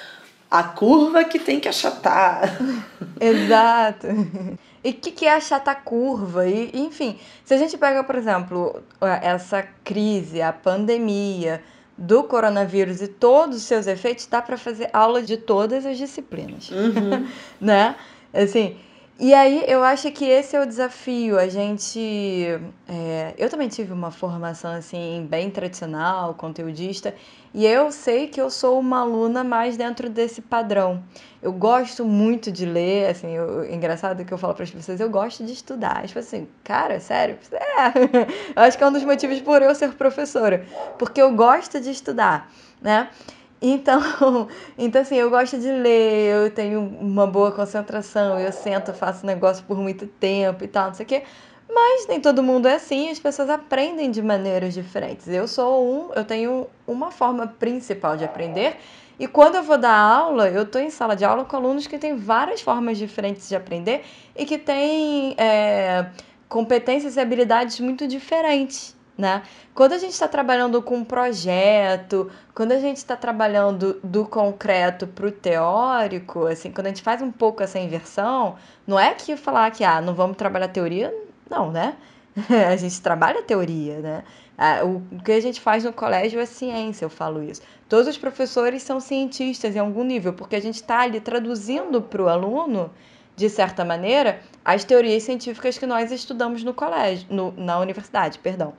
a 0.51 0.63
curva 0.63 1.23
que 1.25 1.39
tem 1.39 1.61
que 1.61 1.69
achatar. 1.69 2.59
Exato. 3.21 4.07
E 4.83 4.91
o 4.91 4.95
que, 4.95 5.11
que 5.11 5.27
é 5.27 5.35
achatar 5.35 5.83
curva? 5.85 6.47
E, 6.47 6.71
enfim, 6.75 7.19
se 7.45 7.53
a 7.55 7.59
gente 7.59 7.77
pega, 7.77 8.03
por 8.03 8.15
exemplo, 8.15 8.83
essa 9.23 9.63
crise, 9.85 10.41
a 10.41 10.53
pandemia 10.53 11.63
do 11.97 12.25
coronavírus 12.25 13.03
e 13.03 13.09
todos 13.09 13.59
os 13.59 13.63
seus 13.65 13.87
efeitos, 13.87 14.27
dá 14.27 14.41
para 14.41 14.57
fazer 14.57 14.89
aula 14.93 15.23
de 15.23 15.37
todas 15.37 15.85
as 15.85 15.99
disciplinas. 15.99 16.71
Uhum. 16.71 17.29
né? 17.61 17.95
Assim, 18.33 18.77
e 19.21 19.35
aí 19.35 19.65
eu 19.69 19.85
acho 19.85 20.11
que 20.11 20.25
esse 20.25 20.57
é 20.57 20.61
o 20.63 20.67
desafio. 20.67 21.39
A 21.39 21.47
gente. 21.47 22.01
É, 22.89 23.35
eu 23.37 23.51
também 23.51 23.69
tive 23.69 23.93
uma 23.93 24.11
formação 24.11 24.73
assim, 24.73 25.27
bem 25.29 25.51
tradicional, 25.51 26.33
conteudista, 26.35 27.15
e 27.53 27.67
eu 27.67 27.93
sei 27.93 28.29
que 28.29 28.41
eu 28.41 28.49
sou 28.49 28.81
uma 28.81 29.01
aluna 29.01 29.45
mais 29.45 29.77
dentro 29.77 30.09
desse 30.09 30.41
padrão. 30.41 31.05
Eu 31.43 31.53
gosto 31.53 32.05
muito 32.05 32.51
de 32.51 32.65
ler, 32.65 33.11
assim, 33.11 33.31
eu, 33.33 33.71
engraçado 33.71 34.25
que 34.25 34.33
eu 34.33 34.39
falo 34.39 34.55
para 34.55 34.65
as 34.65 34.71
pessoas, 34.71 34.99
eu 35.01 35.11
gosto 35.11 35.45
de 35.45 35.53
estudar. 35.53 36.07
Tipo 36.07 36.19
assim, 36.19 36.49
cara, 36.65 36.99
sério? 36.99 37.39
É. 37.53 38.57
Eu 38.57 38.63
acho 38.63 38.79
que 38.79 38.85
é 38.85 38.87
um 38.87 38.93
dos 38.93 39.05
motivos 39.05 39.41
por 39.41 39.63
eu 39.63 39.75
ser 39.75 39.93
professora, 39.95 40.65
porque 40.99 41.21
eu 41.21 41.35
gosto 41.35 41.81
de 41.81 41.91
estudar, 41.91 42.51
né? 42.81 43.09
Então, 43.61 44.01
então, 44.79 45.03
assim, 45.03 45.17
eu 45.17 45.29
gosto 45.29 45.59
de 45.59 45.71
ler, 45.71 46.45
eu 46.45 46.51
tenho 46.51 46.81
uma 46.81 47.27
boa 47.27 47.53
concentração, 47.53 48.39
eu 48.39 48.53
sento, 48.53 48.93
faço 48.95 49.27
negócio 49.27 49.65
por 49.65 49.77
muito 49.77 50.07
tempo 50.07 50.65
e 50.65 50.69
tal, 50.69 50.89
não 50.89 50.95
sei 50.95 51.05
o 51.05 51.09
quê. 51.09 51.23
Mas 51.73 52.09
nem 52.09 52.21
todo 52.21 52.43
mundo 52.43 52.67
é 52.67 52.75
assim, 52.75 53.11
as 53.11 53.19
pessoas 53.19 53.49
aprendem 53.49 54.11
de 54.11 54.21
maneiras 54.23 54.75
diferentes. 54.75 55.29
Eu 55.29 55.47
sou 55.47 55.85
um, 55.85 56.13
eu 56.15 56.25
tenho 56.25 56.67
uma 56.87 57.11
forma 57.11 57.47
principal 57.47 58.17
de 58.17 58.25
aprender, 58.25 58.77
e 59.21 59.29
quando 59.29 59.57
eu 59.57 59.63
vou 59.63 59.77
dar 59.77 59.95
aula, 59.95 60.49
eu 60.49 60.63
estou 60.63 60.81
em 60.81 60.89
sala 60.89 61.15
de 61.15 61.27
aula 61.27 61.45
com 61.45 61.55
alunos 61.55 61.87
que 61.87 61.99
têm 61.99 62.17
várias 62.17 62.63
formas 62.63 62.97
diferentes 62.97 63.49
de 63.51 63.55
aprender 63.55 64.03
e 64.35 64.47
que 64.47 64.57
têm 64.57 65.35
é, 65.37 66.07
competências 66.49 67.17
e 67.17 67.21
habilidades 67.21 67.79
muito 67.81 68.09
diferentes 68.09 68.97
né? 69.21 69.43
Quando 69.75 69.93
a 69.93 69.99
gente 69.99 70.13
está 70.13 70.27
trabalhando 70.27 70.83
com 70.83 70.97
um 70.97 71.05
projeto, 71.05 72.31
quando 72.55 72.73
a 72.73 72.79
gente 72.79 72.97
está 72.97 73.15
trabalhando 73.15 74.01
do 74.03 74.25
concreto 74.25 75.07
para 75.07 75.27
o 75.27 75.31
teórico, 75.31 76.47
assim, 76.47 76.73
quando 76.73 76.87
a 76.87 76.91
gente 76.91 77.03
faz 77.03 77.23
um 77.23 77.31
pouco 77.31 77.63
essa 77.63 77.79
inversão, 77.79 78.57
não 78.87 78.99
é 78.99 79.15
que 79.15 79.37
falar 79.37 79.71
que 79.71 79.85
ah, 79.85 80.01
não 80.01 80.15
vamos 80.15 80.37
trabalhar 80.37 80.69
teoria, 80.69 81.15
não, 81.49 81.71
né? 81.71 81.97
a 82.71 82.77
gente 82.77 83.01
trabalha 83.01 83.43
teoria, 83.43 83.99
né? 84.01 84.25
O 84.85 85.19
que 85.21 85.33
a 85.33 85.41
gente 85.41 85.61
faz 85.61 85.85
no 85.85 85.93
colégio 85.93 86.39
é 86.39 86.45
ciência, 86.45 87.07
eu 87.07 87.11
falo 87.11 87.43
isso. 87.43 87.63
Todos 87.89 88.07
os 88.09 88.19
professores 88.19 88.83
são 88.83 89.01
cientistas 89.01 89.75
em 89.75 89.79
algum 89.79 90.05
nível, 90.05 90.35
porque 90.35 90.55
a 90.55 90.61
gente 90.61 90.77
está 90.77 91.01
ali 91.01 91.19
traduzindo 91.19 92.03
para 92.03 92.23
o 92.23 92.29
aluno, 92.29 92.91
de 93.35 93.49
certa 93.49 93.87
maneira, 93.87 94.41
as 94.63 94.85
teorias 94.85 95.23
científicas 95.23 95.79
que 95.79 95.87
nós 95.87 96.13
estudamos 96.13 96.63
no 96.63 96.75
colégio, 96.75 97.27
no, 97.31 97.53
na 97.53 97.79
universidade, 97.79 98.39
perdão. 98.39 98.75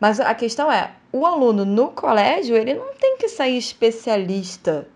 Mas 0.00 0.18
a 0.18 0.34
questão 0.34 0.72
é, 0.72 0.92
o 1.12 1.26
aluno 1.26 1.64
no 1.64 1.88
colégio, 1.88 2.56
ele 2.56 2.72
não 2.72 2.94
tem 2.94 3.18
que 3.18 3.28
sair 3.28 3.58
especialista 3.58 4.88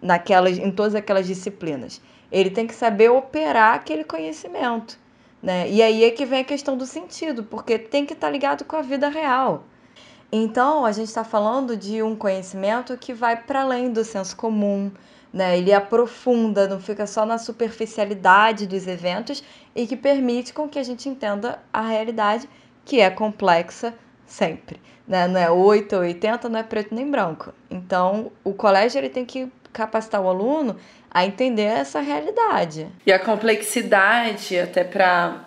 naquelas, 0.00 0.56
em 0.56 0.70
todas 0.70 0.94
aquelas 0.94 1.26
disciplinas. 1.26 2.00
Ele 2.30 2.48
tem 2.48 2.66
que 2.66 2.74
saber 2.74 3.10
operar 3.10 3.74
aquele 3.74 4.04
conhecimento. 4.04 4.98
Né? 5.42 5.68
E 5.68 5.82
aí 5.82 6.04
é 6.04 6.10
que 6.10 6.24
vem 6.24 6.40
a 6.40 6.44
questão 6.44 6.76
do 6.76 6.86
sentido, 6.86 7.44
porque 7.44 7.78
tem 7.78 8.06
que 8.06 8.14
estar 8.14 8.28
tá 8.28 8.32
ligado 8.32 8.64
com 8.64 8.76
a 8.76 8.82
vida 8.82 9.08
real. 9.08 9.64
Então, 10.30 10.86
a 10.86 10.92
gente 10.92 11.08
está 11.08 11.24
falando 11.24 11.76
de 11.76 12.02
um 12.02 12.16
conhecimento 12.16 12.96
que 12.96 13.12
vai 13.12 13.36
para 13.36 13.60
além 13.60 13.92
do 13.92 14.02
senso 14.02 14.34
comum, 14.34 14.90
né? 15.30 15.58
ele 15.58 15.74
aprofunda, 15.74 16.66
não 16.66 16.80
fica 16.80 17.06
só 17.06 17.26
na 17.26 17.36
superficialidade 17.36 18.66
dos 18.66 18.86
eventos 18.86 19.44
e 19.74 19.86
que 19.86 19.96
permite 19.96 20.54
com 20.54 20.68
que 20.68 20.78
a 20.78 20.82
gente 20.82 21.06
entenda 21.06 21.58
a 21.70 21.82
realidade, 21.82 22.48
que 22.82 23.00
é 23.00 23.10
complexa, 23.10 23.94
sempre. 24.32 24.80
Né? 25.06 25.28
Não 25.28 25.38
é 25.38 25.50
8 25.50 25.94
ou 25.94 26.02
80, 26.02 26.48
não 26.48 26.58
é 26.58 26.62
preto 26.62 26.94
nem 26.94 27.08
branco. 27.08 27.52
Então, 27.70 28.32
o 28.42 28.54
colégio 28.54 28.98
ele 28.98 29.10
tem 29.10 29.24
que 29.24 29.48
capacitar 29.72 30.20
o 30.20 30.28
aluno 30.28 30.76
a 31.10 31.24
entender 31.24 31.62
essa 31.62 32.00
realidade. 32.00 32.86
E 33.06 33.12
a 33.12 33.18
complexidade, 33.18 34.58
até 34.58 34.82
para 34.82 35.44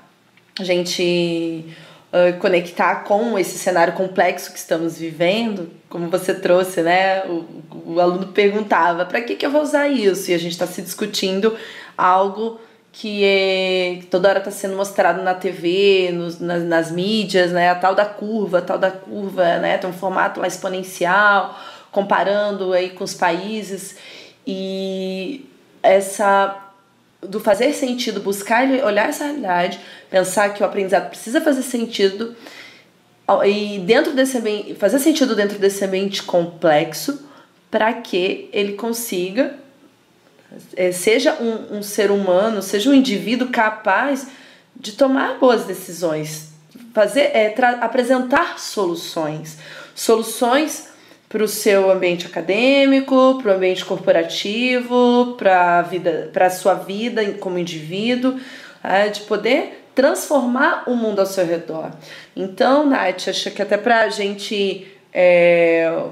a 0.60 0.64
gente 0.64 1.66
uh, 2.14 2.40
conectar 2.40 3.04
com 3.04 3.38
esse 3.38 3.58
cenário 3.58 3.94
complexo 3.94 4.52
que 4.52 4.60
estamos 4.60 4.98
vivendo, 4.98 5.72
como 5.90 6.10
você 6.10 6.34
trouxe, 6.34 6.82
né? 6.82 7.24
O, 7.26 7.94
o 7.94 8.00
aluno 8.00 8.28
perguntava: 8.28 9.06
para 9.06 9.22
que, 9.22 9.36
que 9.36 9.46
eu 9.46 9.52
vou 9.52 9.62
usar 9.62 9.88
isso? 9.88 10.30
E 10.30 10.34
a 10.34 10.38
gente 10.38 10.52
está 10.52 10.68
se 10.68 10.82
discutindo 10.82 11.58
algo 11.98 12.60
que 12.98 13.26
é 13.26 14.00
toda 14.10 14.30
hora 14.30 14.40
está 14.40 14.50
sendo 14.50 14.78
mostrado 14.78 15.22
na 15.22 15.34
TV, 15.34 16.12
nos, 16.14 16.40
nas, 16.40 16.64
nas 16.64 16.92
mídias, 16.92 17.52
né? 17.52 17.70
A 17.70 17.76
tal 17.76 17.94
da 17.94 18.06
curva, 18.06 18.60
a 18.60 18.62
tal 18.62 18.80
da 18.80 18.90
curva, 18.90 19.58
né? 19.58 19.78
Tem 19.78 19.90
um 19.90 19.94
formato 19.94 20.40
lá 20.40 20.48
exponencial, 20.48 21.60
comparando 21.92 22.72
aí 22.72 22.92
com 22.92 23.04
os 23.04 23.14
países 23.14 23.98
e 24.48 25.46
essa 25.84 26.58
do 27.22 27.38
fazer 27.42 27.74
sentido, 27.74 28.22
buscar 28.22 28.66
olhar 28.86 29.10
essa 29.10 29.26
realidade, 29.26 29.78
pensar 30.10 30.54
que 30.54 30.64
o 30.64 30.66
aprendizado 30.66 31.10
precisa 31.10 31.42
fazer 31.42 31.64
sentido 31.64 32.34
e 33.46 33.80
dentro 33.80 34.14
desse 34.14 34.38
ambiente, 34.38 34.76
fazer 34.76 35.00
sentido 35.00 35.36
dentro 35.36 35.60
desse 35.60 35.84
ambiente 35.84 36.24
complexo 36.24 37.28
para 37.70 37.92
que 37.92 38.50
ele 38.54 38.74
consiga 38.74 39.65
é, 40.76 40.92
seja 40.92 41.34
um, 41.42 41.78
um 41.78 41.84
ser 41.84 42.12
humano, 42.12 42.62
seja 42.62 42.90
um 42.90 42.94
indivíduo 42.94 43.50
capaz 43.50 44.28
de 44.76 44.94
tomar 44.94 45.38
boas 45.40 45.66
decisões, 45.66 46.50
fazer, 46.94 47.32
é, 47.34 47.54
apresentar 47.82 48.60
soluções, 48.60 49.58
soluções 49.94 50.90
para 51.28 51.44
o 51.44 51.48
seu 51.48 51.92
ambiente 51.92 52.28
acadêmico, 52.28 53.40
para 53.42 53.54
o 53.54 53.56
ambiente 53.56 53.84
corporativo, 53.84 55.36
para 55.38 55.80
a 55.80 55.82
vida, 55.82 56.30
para 56.32 56.48
a 56.48 56.50
sua 56.50 56.76
vida 56.76 57.24
como 57.34 57.58
indivíduo, 57.58 58.40
é, 58.84 59.10
de 59.10 59.22
poder 59.22 59.86
transformar 59.96 60.84
o 60.88 60.96
mundo 60.96 61.20
ao 61.20 61.26
seu 61.26 61.46
redor. 61.46 61.92
Então, 62.36 62.86
Nath, 62.86 63.30
acho 63.30 63.50
que 63.52 63.62
até 63.62 63.78
para 63.78 64.02
a 64.02 64.10
gente 64.10 64.88
é, 65.14 66.04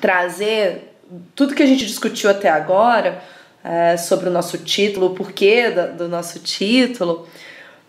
trazer 0.00 0.94
tudo 1.34 1.54
que 1.54 1.62
a 1.62 1.66
gente 1.66 1.84
discutiu 1.84 2.30
até 2.30 2.48
agora, 2.48 3.20
é, 3.62 3.96
sobre 3.96 4.28
o 4.28 4.32
nosso 4.32 4.58
título, 4.58 5.08
o 5.08 5.14
porquê 5.14 5.70
do, 5.70 5.96
do 5.98 6.08
nosso 6.08 6.38
título, 6.40 7.28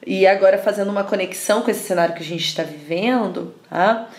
e 0.06 0.26
agora 0.26 0.58
fazendo 0.58 0.90
uma 0.90 1.04
conexão 1.04 1.62
com 1.62 1.72
esse 1.72 1.82
cenário 1.82 2.16
que 2.16 2.22
a 2.22 2.26
gente 2.26 2.46
está 2.46 2.64
vivendo, 2.64 3.54
tá? 3.70 4.10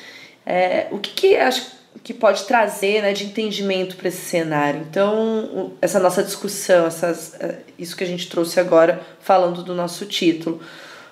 É, 0.46 0.88
o 0.90 0.98
que, 0.98 1.10
que 1.10 1.36
acho 1.36 1.72
que 2.02 2.12
pode 2.12 2.44
trazer 2.44 3.02
né, 3.02 3.12
de 3.12 3.24
entendimento 3.24 3.96
para 3.96 4.08
esse 4.08 4.22
cenário? 4.22 4.80
Então, 4.88 5.72
essa 5.80 6.00
nossa 6.00 6.22
discussão, 6.22 6.86
essas, 6.86 7.34
é, 7.40 7.58
isso 7.78 7.96
que 7.96 8.02
a 8.02 8.06
gente 8.06 8.28
trouxe 8.28 8.58
agora 8.58 9.00
falando 9.20 9.62
do 9.62 9.74
nosso 9.74 10.06
título, 10.06 10.60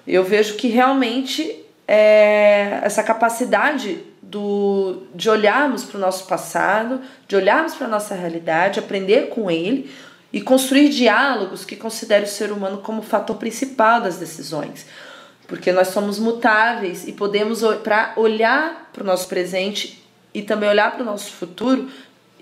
eu 0.07 0.25
vejo 0.25 0.55
que 0.55 0.69
realmente 0.69 1.65
é, 1.87 2.81
essa 2.83 3.03
capacidade 3.03 3.99
do, 4.23 5.03
de 5.15 5.29
olharmos 5.29 5.85
para 5.85 5.99
o 5.99 6.01
nosso 6.01 6.27
passado, 6.27 7.01
de 7.27 7.37
olharmos 7.37 7.75
para 7.75 7.87
a 7.87 7.91
nossa 7.91 8.15
realidade, 8.15 8.79
aprender 8.79 9.29
com 9.29 9.51
ele, 9.51 9.91
e 10.33 10.41
construir 10.41 10.89
diálogos 10.91 11.65
que 11.65 11.77
considerem 11.77 12.25
o 12.25 12.29
ser 12.29 12.53
humano 12.53 12.79
como 12.79 13.03
fator 13.03 13.37
principal 13.37 14.01
das 14.01 14.17
decisões. 14.17 14.87
Porque 15.47 15.73
nós 15.73 15.89
somos 15.89 16.19
mutáveis 16.19 17.07
e 17.09 17.13
podemos 17.13 17.61
para 17.83 18.13
olhar 18.17 18.91
para 18.93 19.03
o 19.03 19.07
nosso 19.07 19.27
presente 19.27 20.03
e 20.33 20.43
também 20.43 20.69
olhar 20.69 20.93
para 20.93 21.03
o 21.03 21.05
nosso 21.05 21.33
futuro 21.33 21.91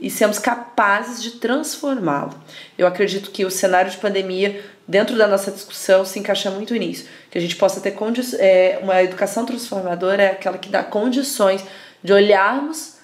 e 0.01 0.11
sermos 0.11 0.39
capazes 0.39 1.23
de 1.23 1.33
transformá-lo. 1.33 2.35
Eu 2.77 2.87
acredito 2.87 3.31
que 3.31 3.45
o 3.45 3.51
cenário 3.51 3.91
de 3.91 3.97
pandemia, 3.97 4.63
dentro 4.87 5.17
da 5.17 5.27
nossa 5.27 5.51
discussão, 5.51 6.05
se 6.05 6.19
encaixa 6.19 6.51
muito 6.51 6.75
nisso. 6.75 7.07
Que 7.31 7.39
a 7.39 7.41
gente 7.41 7.57
possa 7.57 7.81
ter 7.81 7.97
é, 8.39 8.79
uma 8.83 9.03
educação 9.03 9.45
transformadora 9.45 10.23
é 10.23 10.31
aquela 10.33 10.59
que 10.59 10.69
dá 10.69 10.85
condições 10.85 11.65
de 12.03 12.13
olharmos 12.13 12.99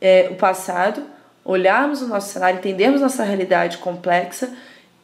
é, 0.00 0.28
o 0.30 0.36
passado 0.36 1.13
olharmos 1.44 2.00
o 2.02 2.08
nosso 2.08 2.32
cenário, 2.32 2.58
entendermos 2.58 3.00
nossa 3.00 3.22
realidade 3.22 3.78
complexa 3.78 4.52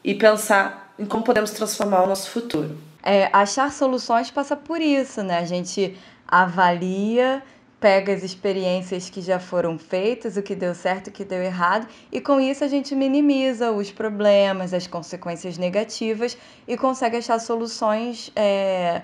e 0.03 0.15
pensar 0.15 0.95
em 0.99 1.05
como 1.05 1.23
podemos 1.23 1.51
transformar 1.51 2.03
o 2.03 2.07
nosso 2.07 2.31
futuro. 2.31 2.79
É, 3.03 3.29
achar 3.33 3.71
soluções 3.73 4.31
passa 4.31 4.57
por 4.57 4.81
isso, 4.81 5.23
né? 5.23 5.39
A 5.39 5.45
gente 5.45 5.97
avalia, 6.27 7.43
pega 7.81 8.13
as 8.13 8.23
experiências 8.23 9.09
que 9.09 9.23
já 9.23 9.39
foram 9.39 9.79
feitas, 9.79 10.37
o 10.37 10.43
que 10.43 10.55
deu 10.55 10.75
certo, 10.75 11.09
o 11.09 11.11
que 11.11 11.25
deu 11.25 11.43
errado, 11.43 11.89
e 12.13 12.21
com 12.21 12.39
isso 12.39 12.63
a 12.63 12.69
gente 12.69 12.95
minimiza 12.95 13.71
os 13.73 13.91
problemas, 13.91 14.75
as 14.75 14.87
consequências 14.87 15.57
negativas 15.57 16.37
e 16.69 16.77
consegue 16.77 17.17
achar 17.17 17.39
soluções 17.39 18.31
é, 18.37 19.03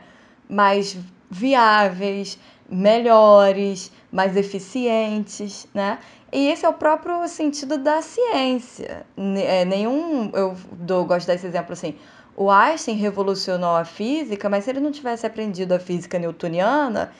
mais 0.48 0.96
viáveis, 1.30 2.38
melhores, 2.68 3.90
mais 4.12 4.36
eficientes, 4.36 5.66
né? 5.72 5.98
E 6.32 6.48
esse 6.48 6.66
é 6.66 6.68
o 6.68 6.72
próprio 6.72 7.26
sentido 7.28 7.78
da 7.78 8.02
ciência. 8.02 9.06
É, 9.16 9.64
nenhum, 9.64 10.30
eu 10.34 10.56
dou, 10.72 11.04
gosto 11.04 11.26
desse 11.26 11.46
exemplo 11.46 11.72
assim. 11.72 11.94
O 12.36 12.50
Einstein 12.50 12.96
revolucionou 12.96 13.76
a 13.76 13.84
física, 13.84 14.48
mas 14.48 14.64
se 14.64 14.70
ele 14.70 14.80
não 14.80 14.92
tivesse 14.92 15.26
aprendido 15.26 15.72
a 15.72 15.78
física 15.78 16.18
newtoniana, 16.18 17.10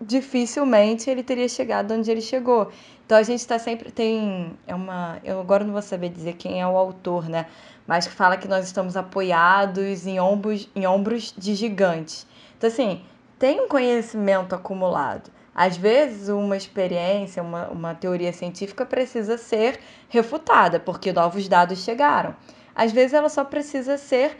dificilmente 0.00 1.08
ele 1.10 1.22
teria 1.22 1.48
chegado 1.48 1.92
onde 1.94 2.10
ele 2.10 2.20
chegou. 2.20 2.70
Então 3.04 3.16
a 3.16 3.22
gente 3.22 3.40
está 3.40 3.58
sempre 3.58 3.90
tem 3.90 4.52
é 4.66 4.74
uma 4.74 5.18
eu 5.24 5.40
agora 5.40 5.64
não 5.64 5.72
vou 5.72 5.82
saber 5.82 6.10
dizer 6.10 6.34
quem 6.34 6.60
é 6.60 6.66
o 6.66 6.76
autor, 6.76 7.28
né? 7.28 7.46
Mas 7.86 8.06
que 8.06 8.12
fala 8.12 8.36
que 8.36 8.46
nós 8.46 8.66
estamos 8.66 8.96
apoiados 8.96 10.06
em 10.06 10.20
ombros 10.20 10.68
em 10.76 10.86
ombros 10.86 11.34
de 11.36 11.54
gigantes. 11.54 12.26
Então 12.56 12.68
assim 12.68 13.02
tem 13.38 13.60
um 13.60 13.68
conhecimento 13.68 14.54
acumulado. 14.54 15.30
Às 15.60 15.76
vezes 15.76 16.28
uma 16.28 16.56
experiência, 16.56 17.42
uma, 17.42 17.66
uma 17.68 17.92
teoria 17.92 18.32
científica 18.32 18.86
precisa 18.86 19.36
ser 19.36 19.80
refutada 20.08 20.78
porque 20.78 21.12
novos 21.12 21.48
dados 21.48 21.82
chegaram. 21.82 22.36
Às 22.76 22.92
vezes 22.92 23.12
ela 23.12 23.28
só 23.28 23.42
precisa 23.42 23.98
ser 23.98 24.36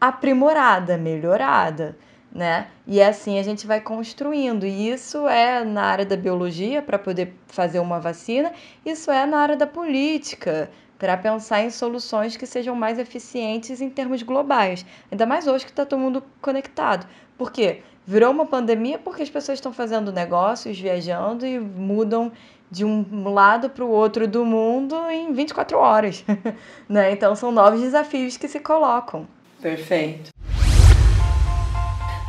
aprimorada, 0.00 0.98
melhorada 0.98 1.96
né? 2.32 2.66
E 2.84 3.00
assim 3.00 3.38
a 3.38 3.44
gente 3.44 3.64
vai 3.64 3.80
construindo. 3.80 4.66
E 4.66 4.90
isso 4.90 5.28
é 5.28 5.64
na 5.64 5.84
área 5.84 6.04
da 6.04 6.16
biologia 6.16 6.82
para 6.82 6.98
poder 6.98 7.32
fazer 7.46 7.78
uma 7.78 8.00
vacina, 8.00 8.52
isso 8.84 9.10
é 9.10 9.24
na 9.24 9.38
área 9.38 9.56
da 9.56 9.66
política 9.68 10.68
para 10.98 11.16
pensar 11.16 11.62
em 11.62 11.70
soluções 11.70 12.36
que 12.36 12.46
sejam 12.46 12.74
mais 12.74 12.98
eficientes 12.98 13.80
em 13.80 13.88
termos 13.88 14.22
globais. 14.22 14.84
Ainda 15.12 15.26
mais 15.26 15.46
hoje 15.46 15.64
que 15.64 15.70
está 15.70 15.86
todo 15.86 16.00
mundo 16.00 16.24
conectado. 16.40 17.06
Por 17.38 17.52
quê? 17.52 17.82
Virou 18.06 18.30
uma 18.30 18.46
pandemia 18.46 18.98
porque 18.98 19.22
as 19.22 19.30
pessoas 19.30 19.58
estão 19.58 19.72
fazendo 19.72 20.12
negócios, 20.12 20.78
viajando 20.78 21.44
e 21.46 21.58
mudam 21.58 22.30
de 22.70 22.84
um 22.84 23.28
lado 23.32 23.68
para 23.70 23.84
o 23.84 23.90
outro 23.90 24.28
do 24.28 24.44
mundo 24.44 24.96
em 25.10 25.32
24 25.32 25.76
horas. 25.76 26.24
né? 26.88 27.12
Então 27.12 27.34
são 27.34 27.50
novos 27.50 27.80
desafios 27.80 28.36
que 28.36 28.48
se 28.48 28.60
colocam. 28.60 29.26
Perfeito 29.60 30.30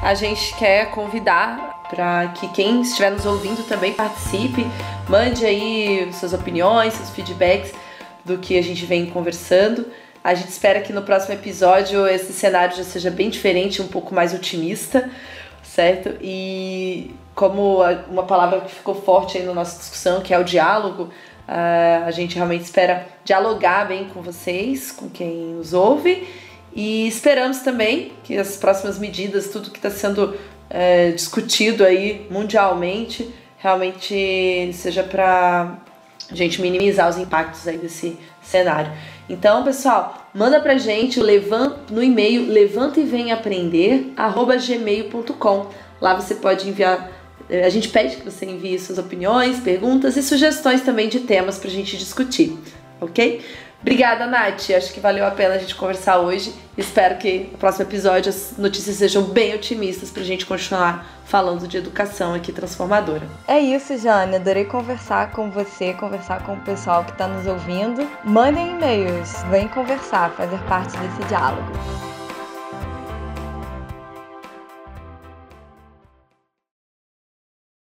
a 0.02 0.14
gente 0.14 0.56
quer 0.56 0.92
convidar 0.92 1.84
para 1.90 2.30
que 2.30 2.48
quem 2.50 2.82
estiver 2.82 3.12
nos 3.12 3.26
ouvindo 3.26 3.68
também 3.68 3.94
participe, 3.94 4.66
mande 5.08 5.46
aí 5.46 6.10
suas 6.14 6.34
opiniões, 6.34 6.94
seus 6.94 7.10
feedbacks 7.10 7.74
do 8.24 8.38
que 8.38 8.58
a 8.58 8.62
gente 8.62 8.86
vem 8.86 9.08
conversando. 9.08 9.86
A 10.24 10.34
gente 10.34 10.50
espera 10.50 10.82
que 10.82 10.94
no 10.94 11.02
próximo 11.02 11.34
episódio 11.34 12.06
esse 12.08 12.34
cenário 12.34 12.76
já 12.76 12.84
seja 12.84 13.10
bem 13.10 13.30
diferente, 13.30 13.82
um 13.82 13.88
pouco 13.88 14.14
mais 14.14 14.34
otimista, 14.34 15.10
certo? 15.64 16.16
E 16.22 17.16
como 17.36 17.82
uma 18.10 18.24
palavra 18.24 18.62
que 18.62 18.72
ficou 18.72 18.96
forte 18.96 19.38
aí 19.38 19.44
na 19.46 19.54
nossa 19.54 19.78
discussão, 19.78 20.22
que 20.22 20.34
é 20.34 20.40
o 20.40 20.44
diálogo, 20.44 21.10
a 21.48 22.12
gente 22.12 22.36
realmente 22.36 22.64
espera 22.64 23.08
dialogar 23.24 23.88
bem 23.88 24.10
com 24.10 24.22
vocês, 24.22 24.92
com 24.92 25.10
quem 25.10 25.54
nos 25.54 25.74
ouve 25.74 26.28
e 26.78 27.08
esperamos 27.08 27.60
também 27.60 28.12
que 28.24 28.38
as 28.38 28.56
próximas 28.58 29.00
medidas, 29.00 29.50
tudo 29.50 29.72
que 29.72 29.78
está 29.78 29.90
sendo 29.90 30.38
é, 30.70 31.10
discutido 31.12 31.84
aí 31.84 32.28
mundialmente, 32.30 33.34
realmente 33.58 34.72
seja 34.74 35.02
para 35.02 35.80
a 36.32 36.36
gente 36.36 36.62
minimizar 36.62 37.10
os 37.10 37.18
impactos 37.18 37.68
aí 37.68 37.78
desse 37.78 38.18
cenário. 38.42 38.92
Então, 39.30 39.64
pessoal, 39.64 40.30
manda 40.34 40.60
pra 40.60 40.78
gente 40.78 41.20
no 41.90 42.04
e-mail 42.04 42.50
levanta 42.52 43.00
e 43.00 43.04
vem 43.04 43.32
aprender 43.32 44.14
gmail.com. 44.16 45.68
Lá 46.00 46.14
você 46.14 46.36
pode 46.36 46.70
enviar, 46.70 47.12
é, 47.50 47.66
a 47.66 47.70
gente 47.70 47.90
pede 47.90 48.18
que 48.18 48.24
você 48.24 48.46
envie 48.46 48.80
suas 48.80 48.98
opiniões, 48.98 49.60
perguntas 49.60 50.16
e 50.16 50.24
sugestões 50.24 50.82
também 50.82 51.10
de 51.10 51.22
temas 51.22 51.58
pra 51.58 51.70
gente 51.70 51.98
discutir, 51.98 52.58
ok? 53.02 53.42
Obrigada, 53.88 54.28
Nath. 54.28 54.70
Acho 54.76 54.92
que 54.92 55.00
valeu 55.00 55.26
a 55.26 55.32
pena 55.32 55.56
a 55.56 55.58
gente 55.58 55.74
conversar 55.74 56.20
hoje. 56.20 56.54
Espero 56.78 57.16
que 57.16 57.48
no 57.54 57.58
próximo 57.58 57.86
episódio 57.86 58.30
as 58.30 58.58
notícias 58.58 58.98
sejam 58.98 59.24
bem 59.24 59.56
otimistas 59.56 60.12
para 60.12 60.24
a 60.24 60.26
gente 60.26 60.46
continuar 60.46 61.06
falando 61.24 61.66
de 61.66 61.78
educação 61.78 62.34
aqui 62.34 62.52
transformadora. 62.52 63.26
É 63.48 63.58
isso, 63.58 63.98
Jane. 63.98 64.36
Adorei 64.36 64.66
conversar 64.66 65.32
com 65.32 65.50
você, 65.50 65.94
conversar 65.94 66.44
com 66.44 66.56
o 66.56 66.62
pessoal 66.64 67.06
que 67.06 67.12
está 67.12 67.30
nos 67.30 67.48
ouvindo. 67.48 68.06
Mandem 68.26 68.72
e-mails, 68.72 69.42
vem 69.50 69.70
conversar, 69.70 70.32
fazer 70.32 70.60
parte 70.64 70.92
desse 70.98 71.24
diálogo. 71.30 71.72